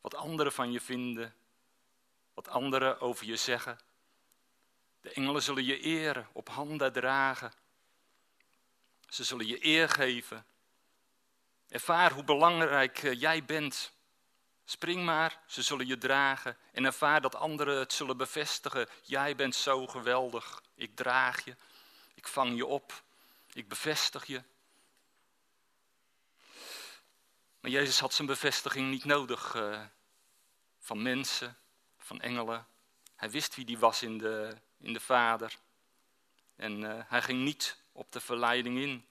wat 0.00 0.14
anderen 0.14 0.52
van 0.52 0.72
je 0.72 0.80
vinden, 0.80 1.34
wat 2.34 2.48
anderen 2.48 3.00
over 3.00 3.26
je 3.26 3.36
zeggen. 3.36 3.78
De 5.00 5.12
engelen 5.12 5.42
zullen 5.42 5.64
je 5.64 5.80
eren, 5.80 6.28
op 6.32 6.48
handen 6.48 6.92
dragen. 6.92 7.52
Ze 9.08 9.24
zullen 9.24 9.46
je 9.46 9.64
eer 9.64 9.88
geven. 9.88 10.46
Ervaar 11.68 12.12
hoe 12.12 12.24
belangrijk 12.24 13.02
eh, 13.02 13.20
jij 13.20 13.44
bent. 13.44 13.92
Spring 14.68 15.04
maar, 15.04 15.40
ze 15.46 15.62
zullen 15.62 15.86
je 15.86 15.98
dragen. 15.98 16.56
En 16.72 16.84
ervaar 16.84 17.20
dat 17.20 17.34
anderen 17.34 17.78
het 17.78 17.92
zullen 17.92 18.16
bevestigen. 18.16 18.88
Jij 19.02 19.36
bent 19.36 19.54
zo 19.54 19.86
geweldig. 19.86 20.62
Ik 20.74 20.96
draag 20.96 21.44
je. 21.44 21.56
Ik 22.14 22.28
vang 22.28 22.56
je 22.56 22.66
op. 22.66 23.02
Ik 23.52 23.68
bevestig 23.68 24.24
je. 24.26 24.42
Maar 27.60 27.70
Jezus 27.70 28.00
had 28.00 28.14
zijn 28.14 28.28
bevestiging 28.28 28.90
niet 28.90 29.04
nodig 29.04 29.54
uh, 29.54 29.80
van 30.78 31.02
mensen, 31.02 31.56
van 31.98 32.20
engelen. 32.20 32.66
Hij 33.16 33.30
wist 33.30 33.54
wie 33.54 33.64
die 33.64 33.78
was 33.78 34.02
in 34.02 34.18
de, 34.18 34.56
in 34.78 34.92
de 34.92 35.00
Vader. 35.00 35.56
En 36.56 36.80
uh, 36.80 37.00
hij 37.06 37.22
ging 37.22 37.42
niet 37.42 37.76
op 37.92 38.12
de 38.12 38.20
verleiding 38.20 38.78
in. 38.78 39.06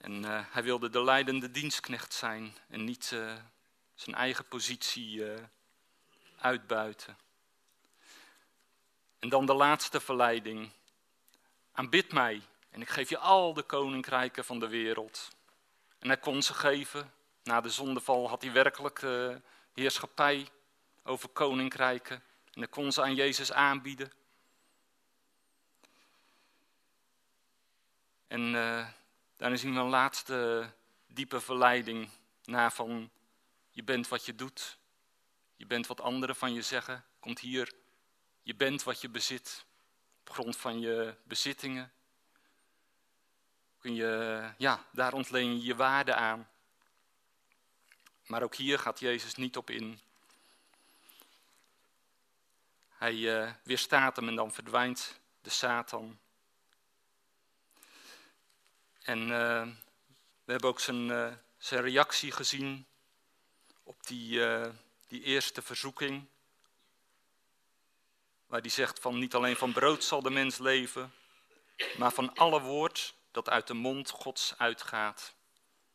En 0.00 0.22
uh, 0.22 0.44
hij 0.50 0.62
wilde 0.62 0.90
de 0.90 1.02
leidende 1.02 1.50
dienstknecht 1.50 2.12
zijn 2.14 2.56
en 2.68 2.84
niet 2.84 3.10
uh, 3.14 3.34
zijn 3.94 4.16
eigen 4.16 4.48
positie 4.48 5.14
uh, 5.14 5.38
uitbuiten. 6.38 7.16
En 9.18 9.28
dan 9.28 9.46
de 9.46 9.54
laatste 9.54 10.00
verleiding. 10.00 10.70
Aanbid 11.72 12.12
mij 12.12 12.42
en 12.70 12.80
ik 12.80 12.88
geef 12.88 13.08
je 13.08 13.18
al 13.18 13.54
de 13.54 13.62
koninkrijken 13.62 14.44
van 14.44 14.58
de 14.58 14.68
wereld. 14.68 15.28
En 15.98 16.08
hij 16.08 16.18
kon 16.18 16.42
ze 16.42 16.54
geven. 16.54 17.12
Na 17.42 17.60
de 17.60 17.70
zondeval 17.70 18.28
had 18.28 18.42
hij 18.42 18.52
werkelijk 18.52 19.02
heerschappij 19.74 20.48
over 21.04 21.28
koninkrijken. 21.28 22.22
En 22.52 22.60
hij 22.60 22.68
kon 22.68 22.92
ze 22.92 23.02
aan 23.02 23.14
Jezus 23.14 23.52
aanbieden. 23.52 24.12
En 28.26 28.54
Daarin 29.40 29.58
zien 29.58 29.74
we 29.74 29.80
een 29.80 29.88
laatste 29.88 30.70
diepe 31.06 31.40
verleiding 31.40 32.10
na 32.44 32.70
van 32.70 33.10
je 33.70 33.82
bent 33.82 34.08
wat 34.08 34.26
je 34.26 34.34
doet. 34.34 34.78
Je 35.56 35.66
bent 35.66 35.86
wat 35.86 36.00
anderen 36.00 36.36
van 36.36 36.52
je 36.52 36.62
zeggen. 36.62 37.04
Komt 37.20 37.38
hier, 37.38 37.72
je 38.42 38.54
bent 38.54 38.82
wat 38.82 39.00
je 39.00 39.08
bezit. 39.08 39.64
Op 40.20 40.30
grond 40.30 40.56
van 40.56 40.80
je 40.80 41.14
bezittingen. 41.24 41.92
Kun 43.78 43.94
je, 43.94 44.42
ja, 44.56 44.84
daar 44.92 45.12
ontleen 45.12 45.56
je 45.56 45.64
je 45.64 45.76
waarde 45.76 46.14
aan. 46.14 46.48
Maar 48.26 48.42
ook 48.42 48.54
hier 48.54 48.78
gaat 48.78 49.00
Jezus 49.00 49.34
niet 49.34 49.56
op 49.56 49.70
in. 49.70 50.00
Hij 52.88 53.14
uh, 53.14 53.52
weerstaat 53.62 54.16
hem 54.16 54.28
en 54.28 54.34
dan 54.34 54.52
verdwijnt 54.52 55.20
de 55.40 55.50
Satan. 55.50 56.18
En 59.10 59.20
uh, 59.20 59.66
we 60.44 60.52
hebben 60.52 60.68
ook 60.68 60.80
zijn, 60.80 61.08
uh, 61.08 61.32
zijn 61.58 61.82
reactie 61.82 62.32
gezien 62.32 62.86
op 63.82 64.06
die, 64.06 64.38
uh, 64.38 64.68
die 65.08 65.22
eerste 65.22 65.62
verzoeking. 65.62 66.26
Waar 68.46 68.60
hij 68.60 68.70
zegt 68.70 68.98
van 68.98 69.18
niet 69.18 69.34
alleen 69.34 69.56
van 69.56 69.72
brood 69.72 70.04
zal 70.04 70.22
de 70.22 70.30
mens 70.30 70.58
leven, 70.58 71.12
maar 71.96 72.12
van 72.12 72.34
alle 72.34 72.60
woord 72.60 73.14
dat 73.30 73.48
uit 73.48 73.66
de 73.66 73.74
mond 73.74 74.10
Gods 74.10 74.54
uitgaat. 74.58 75.34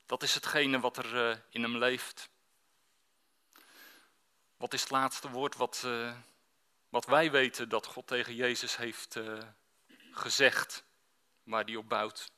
Dat 0.06 0.24
is 0.24 0.34
hetgene 0.34 0.80
wat 0.80 0.98
er 0.98 1.44
in 1.50 1.62
hem 1.62 1.78
leeft. 1.78 2.30
Wat 4.58 4.74
is 4.74 4.82
het 4.82 4.90
laatste 4.90 5.30
woord 5.30 5.56
wat, 5.56 5.88
wat 6.90 7.06
wij 7.06 7.32
weten 7.32 7.70
dat 7.70 7.86
God 7.86 8.08
tegen 8.08 8.36
Jezus 8.36 8.78
heeft 8.78 9.20
gezegd, 10.12 10.84
waar 11.44 11.64
hij 11.64 11.76
op 11.76 11.90
bouwt? 11.90 12.34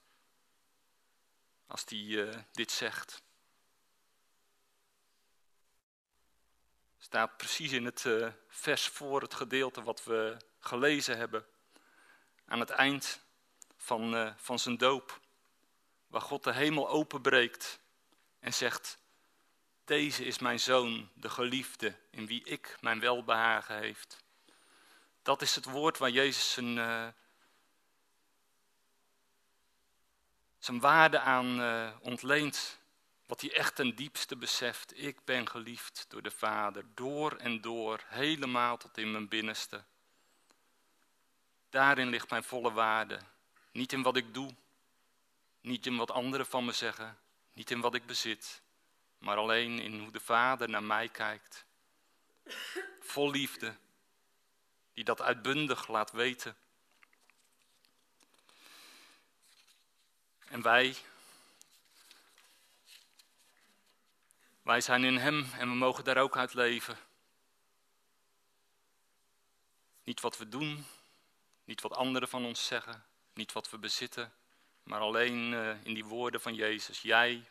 Als 1.68 1.84
hij 1.88 2.00
uh, 2.00 2.36
dit 2.52 2.72
zegt. 2.72 3.22
Staat 6.98 7.38
precies 7.38 7.72
in 7.72 7.86
het 7.86 8.04
uh, 8.04 8.28
vers 8.48 8.88
voor 8.88 9.22
het 9.22 9.34
gedeelte 9.34 9.84
wat 9.84 10.04
we 10.04 10.38
gelezen 10.60 11.18
hebben. 11.18 11.46
Aan 12.46 12.60
het 12.60 12.70
eind 12.70 13.20
van, 13.78 14.16
uh, 14.16 14.32
van 14.36 14.60
zijn 14.60 14.78
doop. 14.78 15.20
Waar 16.08 16.22
God 16.22 16.44
de 16.44 16.54
hemel 16.54 16.90
openbreekt 16.90 17.80
en 18.40 18.54
zegt: 18.54 18.98
Deze 19.86 20.26
is 20.26 20.40
mijn 20.40 20.60
zoon, 20.60 21.10
de 21.14 21.30
geliefde, 21.30 21.96
in 22.10 22.28
wie 22.28 22.44
ik 22.44 22.78
mijn 22.82 23.00
welbehagen 23.00 23.78
heeft. 23.78 24.24
Dat 25.22 25.42
is 25.42 25.56
het 25.56 25.66
woord 25.66 25.98
waar 25.98 26.10
Jezus 26.10 26.52
zijn 26.52 26.78
zijn 30.68 30.80
waarde 30.80 31.20
aan 31.20 31.60
uh, 31.60 31.90
ontleent. 32.02 32.78
Wat 33.26 33.42
hij 33.42 33.54
echt 33.54 33.76
ten 33.76 33.96
diepste 33.96 34.36
beseft. 34.36 35.02
Ik 35.02 35.26
ben 35.26 35.50
geliefd 35.50 36.06
door 36.08 36.22
de 36.22 36.32
Vader, 36.32 36.84
door 36.94 37.36
en 37.36 37.62
door, 37.62 38.04
helemaal 38.06 38.78
tot 38.78 38.98
in 38.98 39.12
mijn 39.12 39.28
binnenste. 39.28 39.84
Daarin 41.70 42.08
ligt 42.08 42.30
mijn 42.30 42.44
volle 42.44 42.72
waarde. 42.72 43.20
Niet 43.72 43.94
in 43.94 44.02
wat 44.02 44.16
ik 44.16 44.34
doe, 44.34 44.56
niet 45.62 45.86
in 45.86 45.98
wat 45.98 46.12
anderen 46.12 46.46
van 46.46 46.66
me 46.66 46.72
zeggen, 46.72 47.18
niet 47.54 47.72
in 47.72 47.82
wat 47.82 47.96
ik 47.96 48.06
bezit, 48.06 48.62
maar 49.18 49.38
alleen 49.38 49.80
in 49.80 50.00
hoe 50.00 50.12
de 50.12 50.20
Vader 50.20 50.70
naar 50.70 50.84
mij 50.84 51.10
kijkt. 51.10 51.66
Vol 53.00 53.32
liefde, 53.32 53.76
die 54.94 55.04
dat 55.04 55.22
uitbundig 55.22 55.88
laat 55.88 56.12
weten. 56.12 56.56
En 60.48 60.62
wij, 60.62 60.98
wij 64.62 64.82
zijn 64.82 65.04
in 65.04 65.18
Hem 65.18 65.52
en 65.54 65.70
we 65.70 65.76
mogen 65.76 66.04
daar 66.04 66.18
ook 66.18 66.38
uit 66.38 66.54
leven. 66.54 66.98
Niet 70.04 70.22
wat 70.22 70.38
we 70.38 70.50
doen, 70.50 70.86
niet 71.64 71.82
wat 71.82 71.96
anderen 71.96 72.30
van 72.30 72.46
ons 72.46 72.66
zeggen, 72.66 73.06
niet 73.34 73.52
wat 73.52 73.70
we 73.70 73.78
bezitten, 73.78 74.34
maar 74.84 75.00
alleen 75.00 75.52
uh, 75.52 75.86
in 75.86 75.94
die 75.94 76.06
woorden 76.06 76.42
van 76.42 76.56
Jezus. 76.56 77.02
Jij 77.02 77.50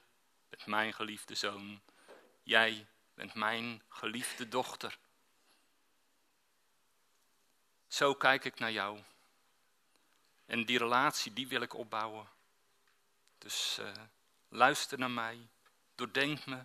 bent 0.48 0.66
mijn 0.66 0.92
geliefde 0.92 1.34
zoon. 1.34 1.80
Jij 2.42 2.86
bent 3.14 3.34
mijn 3.34 3.82
geliefde 3.88 4.48
dochter. 4.48 4.98
Zo 7.88 8.14
kijk 8.14 8.44
ik 8.44 8.58
naar 8.58 8.72
jou. 8.72 9.00
En 10.46 10.64
die 10.64 10.78
relatie, 10.78 11.32
die 11.32 11.48
wil 11.48 11.60
ik 11.60 11.74
opbouwen. 11.74 12.28
Dus 13.38 13.78
uh, 13.80 13.92
luister 14.48 14.98
naar 14.98 15.10
mij, 15.10 15.48
doordenk 15.94 16.46
me 16.46 16.64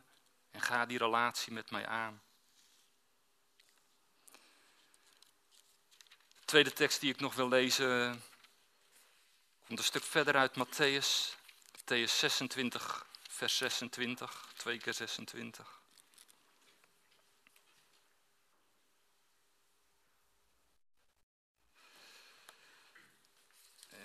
en 0.51 0.61
ga 0.61 0.85
die 0.85 0.97
relatie 0.97 1.53
met 1.53 1.71
mij 1.71 1.87
aan. 1.87 2.21
De 6.39 6.45
tweede 6.45 6.73
tekst 6.73 6.99
die 6.99 7.13
ik 7.13 7.19
nog 7.19 7.35
wil 7.35 7.47
lezen 7.47 8.21
komt 9.71 9.83
een 9.83 9.89
stuk 9.89 10.03
verder 10.03 10.35
uit 10.35 10.51
Matthäus. 10.57 11.35
Matthäus 11.77 12.17
26, 12.17 13.05
vers 13.29 13.57
26, 13.57 14.53
2 14.57 14.77
keer 14.77 14.93
26. 14.93 15.81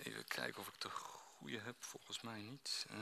Even 0.02 0.24
kijken 0.24 0.60
of 0.60 0.68
ik 0.68 0.80
de 0.80 0.88
goede 1.46 1.64
heb, 1.64 1.84
volgens 1.84 2.20
mij 2.20 2.40
niet. 2.40 2.86
Uh, 2.90 2.98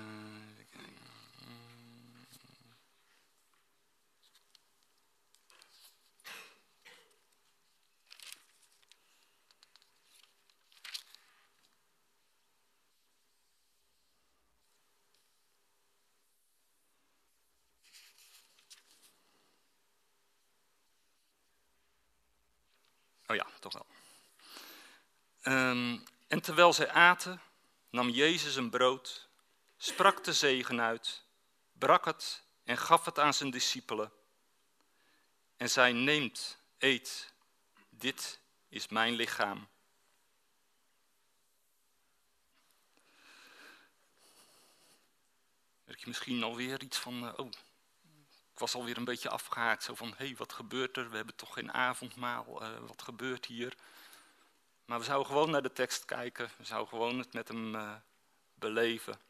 Oh 23.26 23.36
ja, 23.36 23.46
toch 23.60 23.72
wel. 23.72 23.86
Um, 25.54 26.02
en 26.28 26.42
terwijl 26.42 26.72
zij 26.72 26.90
aten, 26.90 27.40
nam 27.94 28.10
Jezus 28.10 28.56
een 28.56 28.70
brood, 28.70 29.28
sprak 29.76 30.24
de 30.24 30.32
zegen 30.32 30.80
uit, 30.80 31.22
brak 31.72 32.04
het 32.04 32.44
en 32.64 32.78
gaf 32.78 33.04
het 33.04 33.18
aan 33.18 33.34
zijn 33.34 33.50
discipelen. 33.50 34.12
En 35.56 35.70
zei, 35.70 35.92
neemt, 35.92 36.58
eet, 36.78 37.32
dit 37.90 38.40
is 38.68 38.88
mijn 38.88 39.14
lichaam. 39.14 39.68
Merk 45.84 45.98
je 45.98 46.06
misschien 46.06 46.42
alweer 46.42 46.82
iets 46.82 46.98
van, 46.98 47.24
uh, 47.24 47.32
oh, 47.36 47.46
ik 48.52 48.58
was 48.58 48.74
alweer 48.74 48.96
een 48.96 49.04
beetje 49.04 49.28
afgehaakt. 49.28 49.82
Zo 49.82 49.94
van, 49.94 50.08
hé, 50.08 50.26
hey, 50.26 50.36
wat 50.36 50.52
gebeurt 50.52 50.96
er? 50.96 51.10
We 51.10 51.16
hebben 51.16 51.34
toch 51.34 51.52
geen 51.52 51.72
avondmaal, 51.72 52.62
uh, 52.62 52.78
wat 52.78 53.02
gebeurt 53.02 53.46
hier? 53.46 53.76
Maar 54.84 54.98
we 54.98 55.04
zouden 55.04 55.26
gewoon 55.26 55.50
naar 55.50 55.62
de 55.62 55.72
tekst 55.72 56.04
kijken. 56.04 56.50
We 56.56 56.64
zouden 56.64 56.88
gewoon 56.88 57.18
het 57.18 57.32
met 57.32 57.48
hem 57.48 57.74
uh, 57.74 57.94
beleven. 58.54 59.20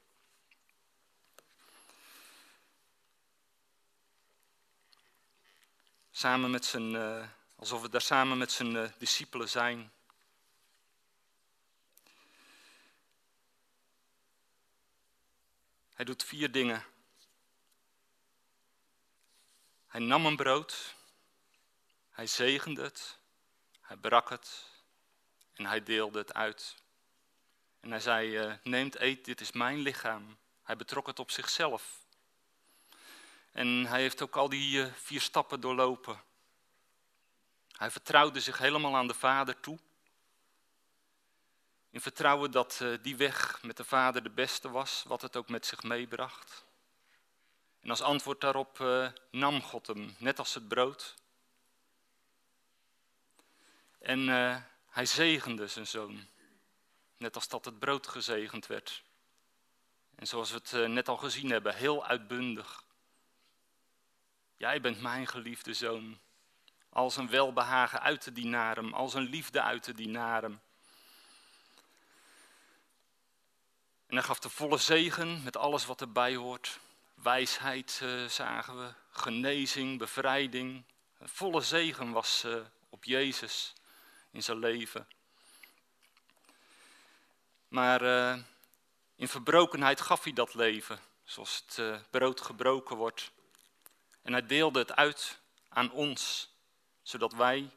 Samen 6.11 6.51
met 6.51 6.65
zijn, 6.65 6.95
uh, 6.95 7.29
alsof 7.57 7.83
we 7.83 7.89
daar 7.89 8.01
samen 8.01 8.39
met 8.39 8.53
zijn 8.53 8.75
uh, 8.75 8.89
discipelen 8.99 9.49
zijn. 9.49 9.93
Hij 15.95 16.05
doet 16.05 16.25
vier 16.25 16.53
dingen. 16.53 16.85
Hij 19.87 20.01
nam 20.01 20.27
een 20.27 20.37
brood, 20.37 20.95
hij 22.11 22.27
zegende 22.27 22.83
het, 22.83 23.19
hij 23.81 23.97
brak 23.97 24.29
het 24.29 24.74
en 25.55 25.67
hij 25.67 25.83
deelde 25.83 26.19
het 26.19 26.35
uit. 26.35 26.75
En 27.81 27.91
hij 27.91 28.01
zei, 28.01 28.47
uh, 28.47 28.55
neemt, 28.63 29.01
eet, 29.01 29.25
dit 29.25 29.41
is 29.41 29.53
mijn 29.53 29.79
lichaam. 29.79 30.37
Hij 30.63 30.77
betrok 30.77 31.07
het 31.07 31.19
op 31.19 31.31
zichzelf. 31.31 32.07
En 33.53 33.87
hij 33.87 34.01
heeft 34.01 34.23
ook 34.23 34.37
al 34.37 34.49
die 34.49 34.77
uh, 34.77 34.93
vier 34.93 35.21
stappen 35.21 35.61
doorlopen. 35.61 36.23
Hij 37.73 37.91
vertrouwde 37.91 38.41
zich 38.41 38.59
helemaal 38.59 38.97
aan 38.97 39.07
de 39.07 39.15
Vader 39.15 39.61
toe. 39.61 39.79
In 41.91 42.01
vertrouwen 42.01 42.51
dat 42.51 42.79
uh, 42.83 42.99
die 43.03 43.17
weg 43.17 43.63
met 43.63 43.77
de 43.77 43.85
Vader 43.85 44.23
de 44.23 44.31
beste 44.31 44.71
was, 44.71 45.03
wat 45.07 45.23
het 45.23 45.37
ook 45.37 45.49
met 45.49 45.67
zich 45.67 45.83
meebracht. 45.83 46.65
En 47.81 47.91
als 47.91 48.03
antwoord 48.03 48.41
daarop 48.41 48.79
nam 49.31 49.63
God 49.63 49.87
hem, 49.87 50.15
net 50.19 50.39
als 50.39 50.55
het 50.55 50.69
brood. 50.69 51.15
En 53.99 54.29
hij 54.95 55.07
zegende 55.07 55.67
zijn 55.67 55.87
zoon, 55.87 56.27
net 57.17 57.35
als 57.35 57.49
dat 57.49 57.65
het 57.65 57.79
brood 57.79 58.07
gezegend 58.07 58.67
werd. 58.67 59.03
En 60.15 60.27
zoals 60.27 60.51
we 60.51 60.57
het 60.57 60.73
uh, 60.73 60.87
net 60.87 61.09
al 61.09 61.17
gezien 61.17 61.51
hebben, 61.51 61.75
heel 61.75 62.07
uitbundig. 62.07 62.85
Jij 64.57 64.81
bent 64.81 65.01
mijn 65.01 65.27
geliefde 65.27 65.75
zoon. 65.75 66.19
Als 66.89 67.17
een 67.17 67.29
welbehagen 67.29 68.01
uit 68.01 68.21
te 68.21 68.33
dienaren, 68.33 68.93
als 68.93 69.15
een 69.15 69.29
liefde 69.29 69.63
uit 69.63 69.83
te 69.83 69.93
dienaren. 69.93 70.63
En 74.07 74.17
hij 74.17 74.23
gaf 74.23 74.39
de 74.39 74.49
volle 74.49 74.79
zegen 74.79 75.43
met 75.43 75.57
alles 75.57 75.87
wat 75.87 76.01
erbij 76.01 76.35
hoort. 76.35 76.79
Wijsheid 77.15 78.01
uh, 78.03 78.29
zagen 78.29 78.79
we, 78.79 78.95
genezing, 79.11 79.99
bevrijding. 79.99 80.85
Een 81.19 81.29
volle 81.29 81.61
zegen 81.61 82.11
was 82.11 82.45
uh, 82.45 82.57
op 82.89 83.05
Jezus 83.05 83.75
in 84.35 84.43
zijn 84.43 84.59
leven. 84.59 85.09
Maar 87.69 88.03
uh, 88.03 88.39
in 89.17 89.29
verbrokenheid 89.29 90.01
gaf 90.01 90.25
hij 90.25 90.33
dat 90.33 90.55
leven, 90.55 90.99
zoals 91.25 91.65
het 91.67 92.03
brood 92.11 92.41
gebroken 92.41 92.97
wordt. 92.97 93.31
En 94.23 94.33
hij 94.33 94.47
deelde 94.47 94.79
het 94.79 94.97
uit 94.97 95.39
aan 95.69 95.91
ons, 95.91 96.51
zodat 97.03 97.33
wij 97.33 97.71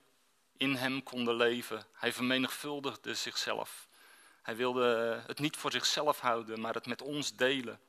in 0.58 0.76
hem 0.76 1.04
konden 1.04 1.36
leven. 1.36 1.86
Hij 1.94 2.14
vermenigvuldigde 2.14 3.16
zichzelf. 3.16 3.88
Hij 4.42 4.56
wilde 4.56 5.22
het 5.28 5.40
niet 5.40 5.58
voor 5.58 5.72
zichzelf 5.72 6.20
houden, 6.20 6.60
maar 6.60 6.74
het 6.74 6.86
met 6.86 7.02
ons 7.02 7.36
delen. 7.36 7.80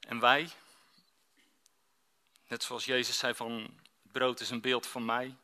En 0.00 0.20
wij, 0.20 0.50
net 2.46 2.62
zoals 2.62 2.84
Jezus 2.84 3.18
zei 3.18 3.34
van 3.34 3.52
het 4.02 4.12
brood 4.12 4.40
is 4.40 4.50
een 4.50 4.60
beeld 4.60 4.86
van 4.86 5.04
mij, 5.04 5.36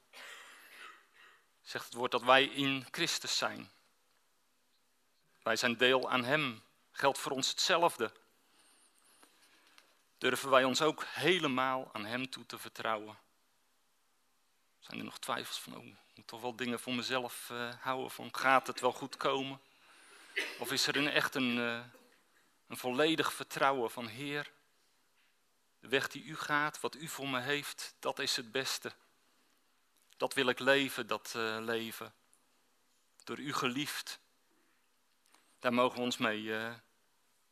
zegt 1.67 1.85
het 1.85 1.95
woord 1.95 2.11
dat 2.11 2.23
wij 2.23 2.45
in 2.45 2.87
Christus 2.91 3.37
zijn. 3.37 3.71
Wij 5.43 5.57
zijn 5.57 5.77
deel 5.77 6.11
aan 6.11 6.25
Hem. 6.25 6.63
Geldt 6.93 7.19
voor 7.19 7.33
ons 7.33 7.49
hetzelfde. 7.49 8.13
Durven 10.19 10.51
wij 10.51 10.65
ons 10.65 10.83
ook 10.83 11.05
helemaal 11.05 11.91
aan 11.93 12.05
Hem 12.05 12.31
toe 12.31 12.47
te 12.47 12.59
vertrouwen? 12.59 13.19
Zijn 14.81 14.99
er 14.99 15.05
nog 15.05 15.19
twijfels 15.19 15.61
van, 15.61 15.77
oh, 15.77 15.85
ik 15.85 15.97
moet 16.15 16.27
toch 16.27 16.41
wel 16.41 16.57
dingen 16.57 16.81
voor 16.81 16.95
mezelf 16.95 17.49
uh, 17.53 17.75
houden, 17.81 18.11
van 18.11 18.35
gaat 18.35 18.67
het 18.67 18.81
wel 18.81 18.93
goed 18.93 19.17
komen? 19.17 19.61
Of 20.59 20.73
is 20.73 20.87
er 20.87 20.97
een, 20.97 21.09
echt 21.09 21.35
een, 21.35 21.57
uh, 21.57 21.85
een 22.67 22.77
volledig 22.77 23.33
vertrouwen 23.33 23.91
van 23.91 24.07
Heer, 24.07 24.51
de 25.81 25.89
weg 25.89 26.09
die 26.09 26.25
u 26.25 26.37
gaat, 26.37 26.81
wat 26.81 26.95
u 26.95 27.09
voor 27.09 27.29
me 27.29 27.41
heeft, 27.41 27.95
dat 27.99 28.19
is 28.19 28.37
het 28.37 28.53
beste. 28.53 28.93
Dat 30.17 30.35
wil 30.35 30.49
ik 30.49 30.59
leven, 30.59 31.07
dat 31.07 31.33
uh, 31.37 31.57
leven. 31.61 32.15
Door 33.25 33.39
u 33.39 33.53
geliefd. 33.53 34.19
Daar 35.59 35.73
mogen 35.73 35.99
we 35.99 36.05
ons 36.05 36.17
mee, 36.17 36.43
uh, 36.43 36.75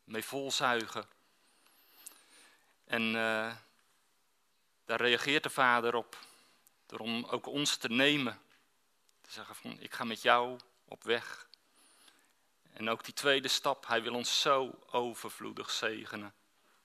mee 0.03 0.23
volzuigen. 0.23 1.05
En 2.85 3.01
uh, 3.01 3.55
daar 4.85 5.01
reageert 5.01 5.43
de 5.43 5.49
Vader 5.49 5.95
op. 5.95 6.17
Door 6.85 6.99
om 6.99 7.25
ook 7.25 7.45
ons 7.45 7.77
te 7.77 7.89
nemen. 7.89 8.41
Te 9.21 9.31
zeggen 9.31 9.55
van, 9.55 9.79
ik 9.79 9.93
ga 9.93 10.03
met 10.03 10.21
jou 10.21 10.59
op 10.85 11.03
weg. 11.03 11.47
En 12.73 12.89
ook 12.89 13.03
die 13.03 13.13
tweede 13.13 13.47
stap, 13.47 13.87
hij 13.87 14.01
wil 14.01 14.13
ons 14.13 14.41
zo 14.41 14.79
overvloedig 14.91 15.71
zegenen. 15.71 16.33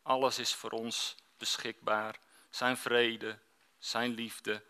Alles 0.02 0.38
is 0.38 0.54
voor 0.54 0.70
ons 0.70 1.16
beschikbaar. 1.38 2.18
Zijn 2.50 2.76
vrede, 2.76 3.38
zijn 3.78 4.10
liefde, 4.10 4.62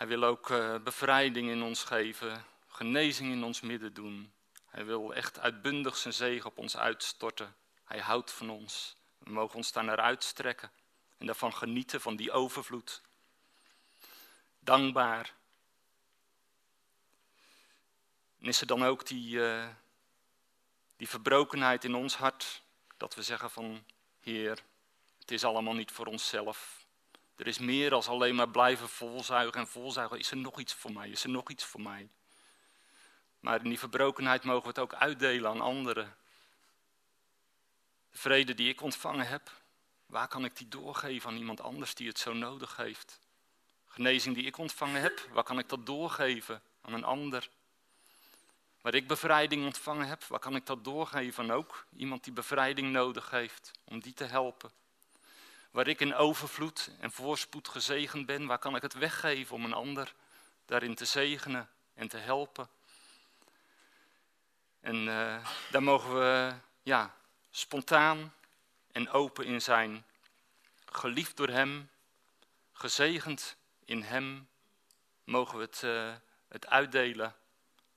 hij 0.00 0.08
wil 0.08 0.24
ook 0.24 0.50
uh, 0.50 0.78
bevrijding 0.78 1.50
in 1.50 1.62
ons 1.62 1.84
geven, 1.84 2.44
genezing 2.66 3.32
in 3.32 3.44
ons 3.44 3.60
midden 3.60 3.94
doen. 3.94 4.32
Hij 4.66 4.84
wil 4.84 5.14
echt 5.14 5.38
uitbundig 5.38 5.96
zijn 5.96 6.14
zegen 6.14 6.50
op 6.50 6.58
ons 6.58 6.76
uitstorten. 6.76 7.54
Hij 7.84 7.98
houdt 7.98 8.32
van 8.32 8.50
ons. 8.50 8.96
We 9.18 9.30
mogen 9.30 9.56
ons 9.56 9.72
daar 9.72 9.84
naar 9.84 10.00
uitstrekken 10.00 10.70
en 11.18 11.26
daarvan 11.26 11.54
genieten, 11.54 12.00
van 12.00 12.16
die 12.16 12.32
overvloed. 12.32 13.02
Dankbaar. 14.58 15.34
En 18.38 18.46
is 18.46 18.60
er 18.60 18.66
dan 18.66 18.82
ook 18.82 19.06
die, 19.06 19.36
uh, 19.36 19.68
die 20.96 21.08
verbrokenheid 21.08 21.84
in 21.84 21.94
ons 21.94 22.16
hart, 22.16 22.62
dat 22.96 23.14
we 23.14 23.22
zeggen 23.22 23.50
van, 23.50 23.84
Heer, 24.20 24.58
het 25.18 25.30
is 25.30 25.44
allemaal 25.44 25.74
niet 25.74 25.90
voor 25.90 26.06
onszelf. 26.06 26.79
Er 27.40 27.46
is 27.46 27.58
meer 27.58 27.94
als 27.94 28.08
alleen 28.08 28.34
maar 28.34 28.48
blijven 28.48 28.88
volzuigen 28.88 29.60
en 29.60 29.66
volzuigen. 29.66 30.18
Is 30.18 30.30
er 30.30 30.36
nog 30.36 30.58
iets 30.58 30.74
voor 30.74 30.92
mij? 30.92 31.08
Is 31.08 31.24
er 31.24 31.30
nog 31.30 31.50
iets 31.50 31.64
voor 31.64 31.80
mij? 31.80 32.08
Maar 33.40 33.62
in 33.62 33.68
die 33.68 33.78
verbrokenheid 33.78 34.44
mogen 34.44 34.62
we 34.62 34.68
het 34.68 34.78
ook 34.78 34.94
uitdelen 34.94 35.50
aan 35.50 35.60
anderen. 35.60 36.16
De 38.10 38.18
vrede 38.18 38.54
die 38.54 38.68
ik 38.68 38.80
ontvangen 38.80 39.26
heb, 39.26 39.50
waar 40.06 40.28
kan 40.28 40.44
ik 40.44 40.56
die 40.56 40.68
doorgeven 40.68 41.30
aan 41.30 41.36
iemand 41.36 41.60
anders 41.60 41.94
die 41.94 42.08
het 42.08 42.18
zo 42.18 42.32
nodig 42.32 42.76
heeft? 42.76 43.18
Genezing 43.86 44.34
die 44.34 44.44
ik 44.44 44.58
ontvangen 44.58 45.00
heb, 45.00 45.28
waar 45.32 45.44
kan 45.44 45.58
ik 45.58 45.68
dat 45.68 45.86
doorgeven 45.86 46.62
aan 46.80 46.92
een 46.92 47.04
ander? 47.04 47.48
Waar 48.80 48.94
ik 48.94 49.06
bevrijding 49.06 49.64
ontvangen 49.64 50.08
heb, 50.08 50.24
waar 50.24 50.38
kan 50.38 50.56
ik 50.56 50.66
dat 50.66 50.84
doorgeven 50.84 51.44
aan 51.44 51.56
ook 51.56 51.86
iemand 51.96 52.24
die 52.24 52.32
bevrijding 52.32 52.92
nodig 52.92 53.30
heeft, 53.30 53.70
om 53.84 54.00
die 54.00 54.14
te 54.14 54.24
helpen? 54.24 54.70
Waar 55.70 55.88
ik 55.88 56.00
in 56.00 56.14
overvloed 56.14 56.90
en 56.98 57.12
voorspoed 57.12 57.68
gezegend 57.68 58.26
ben, 58.26 58.46
waar 58.46 58.58
kan 58.58 58.76
ik 58.76 58.82
het 58.82 58.94
weggeven 58.94 59.56
om 59.56 59.64
een 59.64 59.72
ander 59.72 60.14
daarin 60.64 60.94
te 60.94 61.04
zegenen 61.04 61.68
en 61.94 62.08
te 62.08 62.16
helpen? 62.16 62.68
En 64.80 64.96
uh, 64.96 65.46
daar 65.70 65.82
mogen 65.82 66.14
we 66.14 66.54
ja, 66.82 67.14
spontaan 67.50 68.34
en 68.92 69.10
open 69.10 69.44
in 69.44 69.62
zijn. 69.62 70.04
Geliefd 70.84 71.36
door 71.36 71.48
Hem, 71.48 71.90
gezegend 72.72 73.56
in 73.84 74.02
Hem, 74.02 74.48
mogen 75.24 75.58
we 75.58 75.64
het, 75.64 75.82
uh, 75.82 76.14
het 76.48 76.66
uitdelen 76.66 77.34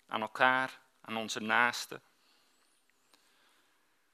aan 0.08 0.22
elkaar, 0.22 0.80
aan 1.02 1.18
onze 1.18 1.40
naasten. 1.40 2.02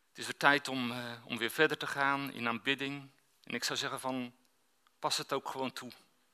Het 0.10 0.18
is 0.18 0.26
weer 0.26 0.38
tijd 0.38 0.68
om, 0.68 0.92
uh, 0.92 1.12
om 1.24 1.38
weer 1.38 1.50
verder 1.50 1.78
te 1.78 1.88
gaan 1.88 2.32
in 2.32 2.48
aanbidding. 2.48 3.10
En 3.50 3.56
ik 3.56 3.64
zou 3.64 3.80
zeggen 3.80 4.00
van, 4.00 4.34
pas 5.00 5.18
het 5.18 5.34
ook 5.34 5.50
gewoon 5.50 5.74
toe. 5.74 5.92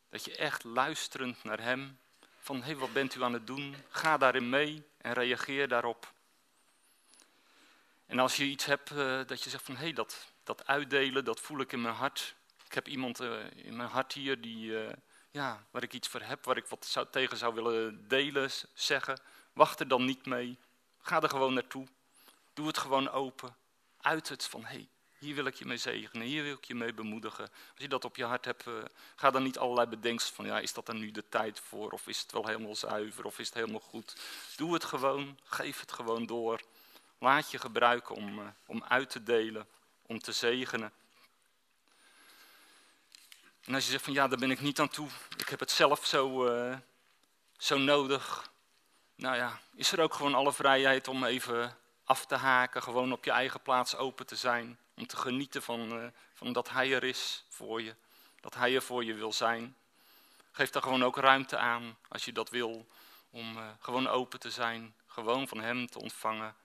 Dat 0.09 0.25
je 0.25 0.35
echt 0.35 0.63
luisterend 0.63 1.43
naar 1.43 1.59
Hem, 1.61 1.99
van 2.39 2.57
hé, 2.57 2.63
hey, 2.63 2.75
wat 2.75 2.93
bent 2.93 3.15
u 3.15 3.23
aan 3.23 3.33
het 3.33 3.47
doen? 3.47 3.75
Ga 3.89 4.17
daarin 4.17 4.49
mee 4.49 4.83
en 4.97 5.13
reageer 5.13 5.67
daarop. 5.67 6.13
En 8.05 8.19
als 8.19 8.35
je 8.35 8.43
iets 8.43 8.65
hebt 8.65 8.91
uh, 8.91 9.25
dat 9.25 9.43
je 9.43 9.49
zegt 9.49 9.63
van 9.63 9.75
hé, 9.75 9.83
hey, 9.83 9.93
dat, 9.93 10.31
dat 10.43 10.67
uitdelen, 10.67 11.25
dat 11.25 11.39
voel 11.39 11.59
ik 11.59 11.71
in 11.71 11.81
mijn 11.81 11.95
hart. 11.95 12.35
Ik 12.65 12.73
heb 12.73 12.87
iemand 12.87 13.21
uh, 13.21 13.51
in 13.55 13.75
mijn 13.75 13.89
hart 13.89 14.13
hier 14.13 14.41
die, 14.41 14.67
uh, 14.67 14.93
ja, 15.31 15.65
waar 15.71 15.83
ik 15.83 15.93
iets 15.93 16.07
voor 16.07 16.21
heb, 16.21 16.45
waar 16.45 16.57
ik 16.57 16.67
wat 16.67 16.85
zou, 16.85 17.07
tegen 17.11 17.37
zou 17.37 17.53
willen 17.53 18.07
delen, 18.07 18.49
zeggen. 18.73 19.19
Wacht 19.53 19.79
er 19.79 19.87
dan 19.87 20.05
niet 20.05 20.25
mee. 20.25 20.57
Ga 21.01 21.21
er 21.21 21.29
gewoon 21.29 21.53
naartoe. 21.53 21.87
Doe 22.53 22.67
het 22.67 22.77
gewoon 22.77 23.09
open. 23.09 23.55
Uit 24.01 24.29
het 24.29 24.45
van 24.45 24.65
hé, 24.65 24.75
hey, 24.75 24.87
hier 25.25 25.35
wil 25.35 25.45
ik 25.45 25.55
je 25.55 25.65
mee 25.65 25.77
zegenen, 25.77 26.27
hier 26.27 26.43
wil 26.43 26.53
ik 26.53 26.65
je 26.65 26.75
mee 26.75 26.93
bemoedigen. 26.93 27.43
Als 27.43 27.77
je 27.77 27.87
dat 27.87 28.05
op 28.05 28.15
je 28.15 28.23
hart 28.23 28.45
hebt, 28.45 28.63
ga 29.15 29.31
dan 29.31 29.43
niet 29.43 29.57
allerlei 29.57 29.87
bedenksels 29.87 30.31
van 30.31 30.45
ja, 30.45 30.59
is 30.59 30.73
dat 30.73 30.87
er 30.87 30.95
nu 30.95 31.11
de 31.11 31.29
tijd 31.29 31.59
voor? 31.59 31.91
Of 31.91 32.07
is 32.07 32.19
het 32.19 32.31
wel 32.31 32.47
helemaal 32.47 32.75
zuiver? 32.75 33.25
Of 33.25 33.39
is 33.39 33.45
het 33.45 33.55
helemaal 33.55 33.79
goed? 33.79 34.15
Doe 34.55 34.73
het 34.73 34.83
gewoon, 34.83 35.39
geef 35.43 35.79
het 35.79 35.91
gewoon 35.91 36.25
door. 36.25 36.61
Laat 37.19 37.51
je 37.51 37.57
gebruiken 37.57 38.15
om, 38.15 38.39
uh, 38.39 38.47
om 38.65 38.83
uit 38.83 39.09
te 39.09 39.23
delen, 39.23 39.67
om 40.01 40.19
te 40.19 40.31
zegenen. 40.31 40.91
En 43.63 43.73
als 43.73 43.85
je 43.85 43.91
zegt 43.91 44.03
van 44.03 44.13
ja, 44.13 44.27
daar 44.27 44.39
ben 44.39 44.51
ik 44.51 44.61
niet 44.61 44.79
aan 44.79 44.89
toe, 44.89 45.07
ik 45.37 45.49
heb 45.49 45.59
het 45.59 45.71
zelf 45.71 46.05
zo, 46.05 46.47
uh, 46.47 46.77
zo 47.57 47.77
nodig. 47.77 48.51
Nou 49.15 49.35
ja, 49.35 49.59
is 49.75 49.91
er 49.91 50.01
ook 50.01 50.13
gewoon 50.13 50.35
alle 50.35 50.53
vrijheid 50.53 51.07
om 51.07 51.23
even 51.23 51.77
af 52.03 52.25
te 52.25 52.35
haken, 52.35 52.83
gewoon 52.83 53.11
op 53.11 53.25
je 53.25 53.31
eigen 53.31 53.61
plaats 53.61 53.95
open 53.95 54.25
te 54.25 54.35
zijn. 54.35 54.79
Om 54.95 55.07
te 55.07 55.17
genieten 55.17 55.61
van, 55.61 55.99
uh, 55.99 56.07
van 56.33 56.53
dat 56.53 56.69
Hij 56.69 56.93
er 56.93 57.03
is 57.03 57.45
voor 57.49 57.81
je, 57.81 57.95
dat 58.39 58.53
Hij 58.53 58.75
er 58.75 58.81
voor 58.81 59.03
je 59.03 59.13
wil 59.13 59.33
zijn. 59.33 59.75
Geef 60.51 60.69
daar 60.69 60.83
gewoon 60.83 61.03
ook 61.03 61.17
ruimte 61.17 61.57
aan 61.57 61.97
als 62.07 62.25
je 62.25 62.31
dat 62.31 62.49
wil, 62.49 62.87
om 63.29 63.57
gewoon 63.79 64.07
open 64.07 64.39
te 64.39 64.51
zijn, 64.51 64.95
gewoon 65.07 65.47
van 65.47 65.59
Hem 65.59 65.87
te 65.87 65.99
ontvangen. 65.99 66.55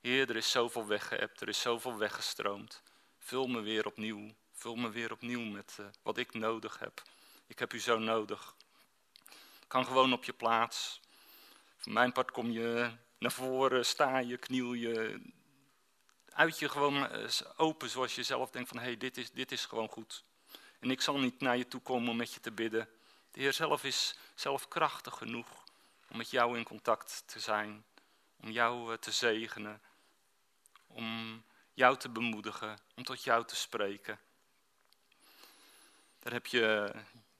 Heer, 0.00 0.30
er 0.30 0.36
is 0.36 0.50
zoveel 0.50 0.86
weggeëpt, 0.86 1.40
er 1.40 1.48
is 1.48 1.60
zoveel 1.60 1.96
weggestroomd. 1.96 2.82
Vul 3.18 3.46
me 3.46 3.60
weer 3.60 3.86
opnieuw, 3.86 4.34
vul 4.52 4.74
me 4.74 4.90
weer 4.90 5.12
opnieuw 5.12 5.40
met 5.40 5.76
uh, 5.80 5.86
wat 6.02 6.16
ik 6.16 6.34
nodig 6.34 6.78
heb. 6.78 7.02
Ik 7.46 7.58
heb 7.58 7.72
u 7.72 7.80
zo 7.80 7.98
nodig. 7.98 8.54
Kan 9.66 9.84
gewoon 9.86 10.12
op 10.12 10.24
je 10.24 10.32
plaats. 10.32 11.00
Voor 11.76 11.92
mijn 11.92 12.12
part 12.12 12.30
kom 12.30 12.50
je 12.50 12.90
naar 13.18 13.32
voren, 13.32 13.86
sta 13.86 14.18
je, 14.18 14.36
kniel 14.36 14.72
je. 14.72 15.20
Uit 16.34 16.58
je 16.58 16.68
gewoon 16.68 17.08
eh, 17.08 17.28
open 17.56 17.90
zoals 17.90 18.14
je 18.14 18.22
zelf 18.22 18.50
denkt 18.50 18.68
van 18.68 18.78
hé, 18.78 18.84
hey, 18.84 18.96
dit, 18.96 19.16
is, 19.16 19.30
dit 19.30 19.52
is 19.52 19.66
gewoon 19.66 19.88
goed. 19.88 20.24
En 20.80 20.90
ik 20.90 21.00
zal 21.00 21.18
niet 21.18 21.40
naar 21.40 21.56
je 21.56 21.68
toe 21.68 21.80
komen 21.80 22.08
om 22.08 22.16
met 22.16 22.34
je 22.34 22.40
te 22.40 22.52
bidden. 22.52 22.88
De 23.30 23.40
Heer 23.40 23.52
zelf 23.52 23.84
is 23.84 24.16
zelf 24.34 24.68
krachtig 24.68 25.14
genoeg 25.14 25.48
om 26.08 26.16
met 26.16 26.30
jou 26.30 26.58
in 26.58 26.64
contact 26.64 27.22
te 27.26 27.40
zijn. 27.40 27.84
Om 28.36 28.50
jou 28.50 28.98
te 28.98 29.12
zegenen 29.12 29.80
om 30.94 31.42
jou 31.74 31.96
te 31.96 32.08
bemoedigen, 32.08 32.78
om 32.94 33.04
tot 33.04 33.24
jou 33.24 33.44
te 33.44 33.56
spreken. 33.56 34.18
Daar 36.18 36.32
heb 36.32 36.46
je, 36.46 36.94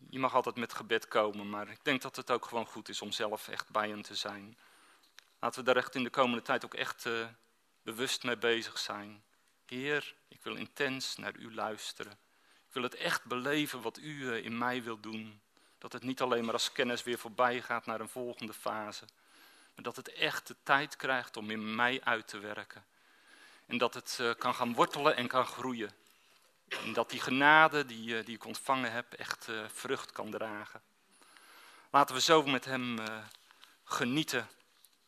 je 0.08 0.18
mag 0.18 0.34
altijd 0.34 0.56
met 0.56 0.74
gebed 0.74 1.08
komen, 1.08 1.50
maar 1.50 1.68
ik 1.68 1.84
denk 1.84 2.02
dat 2.02 2.16
het 2.16 2.30
ook 2.30 2.44
gewoon 2.44 2.66
goed 2.66 2.88
is 2.88 3.02
om 3.02 3.12
zelf 3.12 3.48
echt 3.48 3.68
bij 3.68 3.88
hem 3.88 4.02
te 4.02 4.14
zijn. 4.14 4.58
Laten 5.38 5.58
we 5.60 5.66
daar 5.66 5.76
echt 5.76 5.94
in 5.94 6.04
de 6.04 6.10
komende 6.10 6.42
tijd 6.42 6.64
ook 6.64 6.74
echt 6.74 7.04
uh, 7.04 7.26
bewust 7.82 8.22
mee 8.22 8.36
bezig 8.36 8.78
zijn. 8.78 9.22
Heer, 9.66 10.14
ik 10.28 10.42
wil 10.42 10.54
intens 10.54 11.16
naar 11.16 11.36
u 11.36 11.54
luisteren. 11.54 12.12
Ik 12.68 12.72
wil 12.72 12.82
het 12.82 12.94
echt 12.94 13.24
beleven 13.24 13.80
wat 13.80 13.98
u 13.98 14.24
uh, 14.24 14.44
in 14.44 14.58
mij 14.58 14.82
wil 14.82 15.00
doen. 15.00 15.40
Dat 15.78 15.92
het 15.92 16.02
niet 16.02 16.20
alleen 16.20 16.44
maar 16.44 16.52
als 16.52 16.72
kennis 16.72 17.02
weer 17.02 17.18
voorbij 17.18 17.62
gaat 17.62 17.86
naar 17.86 18.00
een 18.00 18.08
volgende 18.08 18.52
fase. 18.52 19.04
Maar 19.74 19.84
dat 19.84 19.96
het 19.96 20.12
echt 20.12 20.46
de 20.46 20.56
tijd 20.62 20.96
krijgt 20.96 21.36
om 21.36 21.50
in 21.50 21.74
mij 21.74 22.00
uit 22.04 22.28
te 22.28 22.38
werken. 22.38 22.84
En 23.66 23.78
dat 23.78 23.94
het 23.94 24.18
uh, 24.20 24.30
kan 24.38 24.54
gaan 24.54 24.74
wortelen 24.74 25.16
en 25.16 25.26
kan 25.26 25.46
groeien. 25.46 25.90
En 26.68 26.92
dat 26.92 27.10
die 27.10 27.20
genade 27.20 27.86
die, 27.86 28.08
uh, 28.08 28.24
die 28.24 28.34
ik 28.34 28.44
ontvangen 28.44 28.92
heb 28.92 29.12
echt 29.12 29.48
vrucht 29.72 30.12
kan 30.12 30.30
dragen. 30.30 30.82
Laten 31.90 32.14
we 32.14 32.20
zo 32.20 32.42
met 32.42 32.64
hem 32.64 32.98
genieten. 33.84 34.48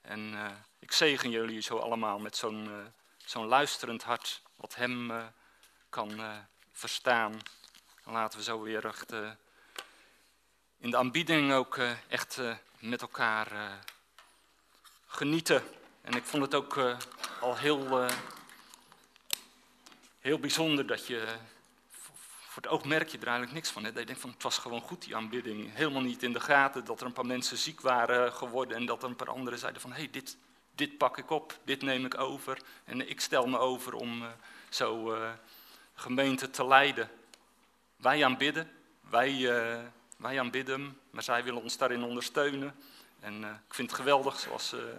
En 0.05 0.35
ik 0.79 0.93
zegen 0.93 1.31
jullie 1.31 1.61
zo 1.61 1.77
allemaal 1.77 2.19
met 2.19 2.37
zo'n 2.37 2.93
zo'n 3.25 3.47
luisterend 3.47 4.03
hart. 4.03 4.43
Wat 4.57 4.75
hem 4.75 5.13
kan 5.89 6.21
verstaan. 6.73 7.33
En 8.05 8.13
laten 8.13 8.39
we 8.39 8.45
zo 8.45 8.61
weer 8.61 8.87
echt 8.87 9.13
in 10.79 10.91
de 10.91 10.97
aanbieding 10.97 11.53
ook 11.53 11.79
echt 12.09 12.41
met 12.79 13.03
elkaar 13.03 13.79
genieten. 15.07 15.63
En 16.03 16.13
ik 16.13 16.25
vond 16.25 16.43
het 16.43 16.55
ook 16.55 16.97
al 17.41 17.57
heel 17.57 18.09
heel 20.25 20.39
bijzonder 20.39 20.87
dat 20.87 21.07
je, 21.07 21.27
voor 22.55 22.63
het 22.63 22.73
oog 22.73 22.85
merk 22.85 23.09
je 23.09 23.19
er 23.19 23.27
eigenlijk 23.27 23.55
niks 23.55 23.71
van. 23.71 23.85
Hè? 23.85 23.93
Dat 23.93 24.19
van 24.19 24.31
het 24.31 24.43
was 24.43 24.59
gewoon 24.59 24.81
goed 24.81 25.03
die 25.05 25.17
aanbidding. 25.17 25.75
Helemaal 25.75 26.03
niet 26.03 26.23
in 26.23 26.33
de 26.33 26.41
gaten 26.41 26.85
dat 26.85 27.01
er 27.01 27.07
een 27.07 27.13
paar 27.13 27.27
mensen 27.27 27.57
ziek 27.57 27.81
waren 27.81 28.33
geworden 28.33 28.77
en 28.77 28.87
dat 28.87 29.03
er 29.03 29.09
een 29.09 29.17
paar 29.17 29.31
anderen 29.31 29.59
zeiden 29.59 29.81
van 29.81 29.93
hé, 29.93 29.97
hey, 29.97 30.11
dit, 30.11 30.37
dit 30.75 30.99
pak 30.99 31.19
ik 31.19 31.31
op, 31.31 31.59
dit 31.65 31.83
neem 31.83 32.05
ik 32.05 32.19
over. 32.19 32.59
En 32.85 33.09
ik 33.09 33.21
stel 33.21 33.47
me 33.47 33.59
over 33.59 33.95
om 33.95 34.23
uh, 34.23 34.29
zo 34.69 35.15
uh, 35.15 35.31
gemeente 35.95 36.51
te 36.51 36.67
leiden. 36.67 37.11
Wij 37.97 38.25
aanbidden, 38.25 38.71
wij, 39.01 39.33
uh, 39.33 39.79
wij 40.17 40.41
aanbidden, 40.41 40.99
maar 41.11 41.23
zij 41.23 41.45
willen 41.45 41.63
ons 41.63 41.77
daarin 41.77 42.03
ondersteunen. 42.03 42.75
En 43.21 43.45
ik 43.45 43.75
vind 43.75 43.91
het 43.91 44.01
geweldig 44.01 44.41
zoals 44.41 44.69
ze 44.69 44.97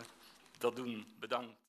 dat 0.58 0.76
doen. 0.76 1.06
Bedankt. 1.20 1.56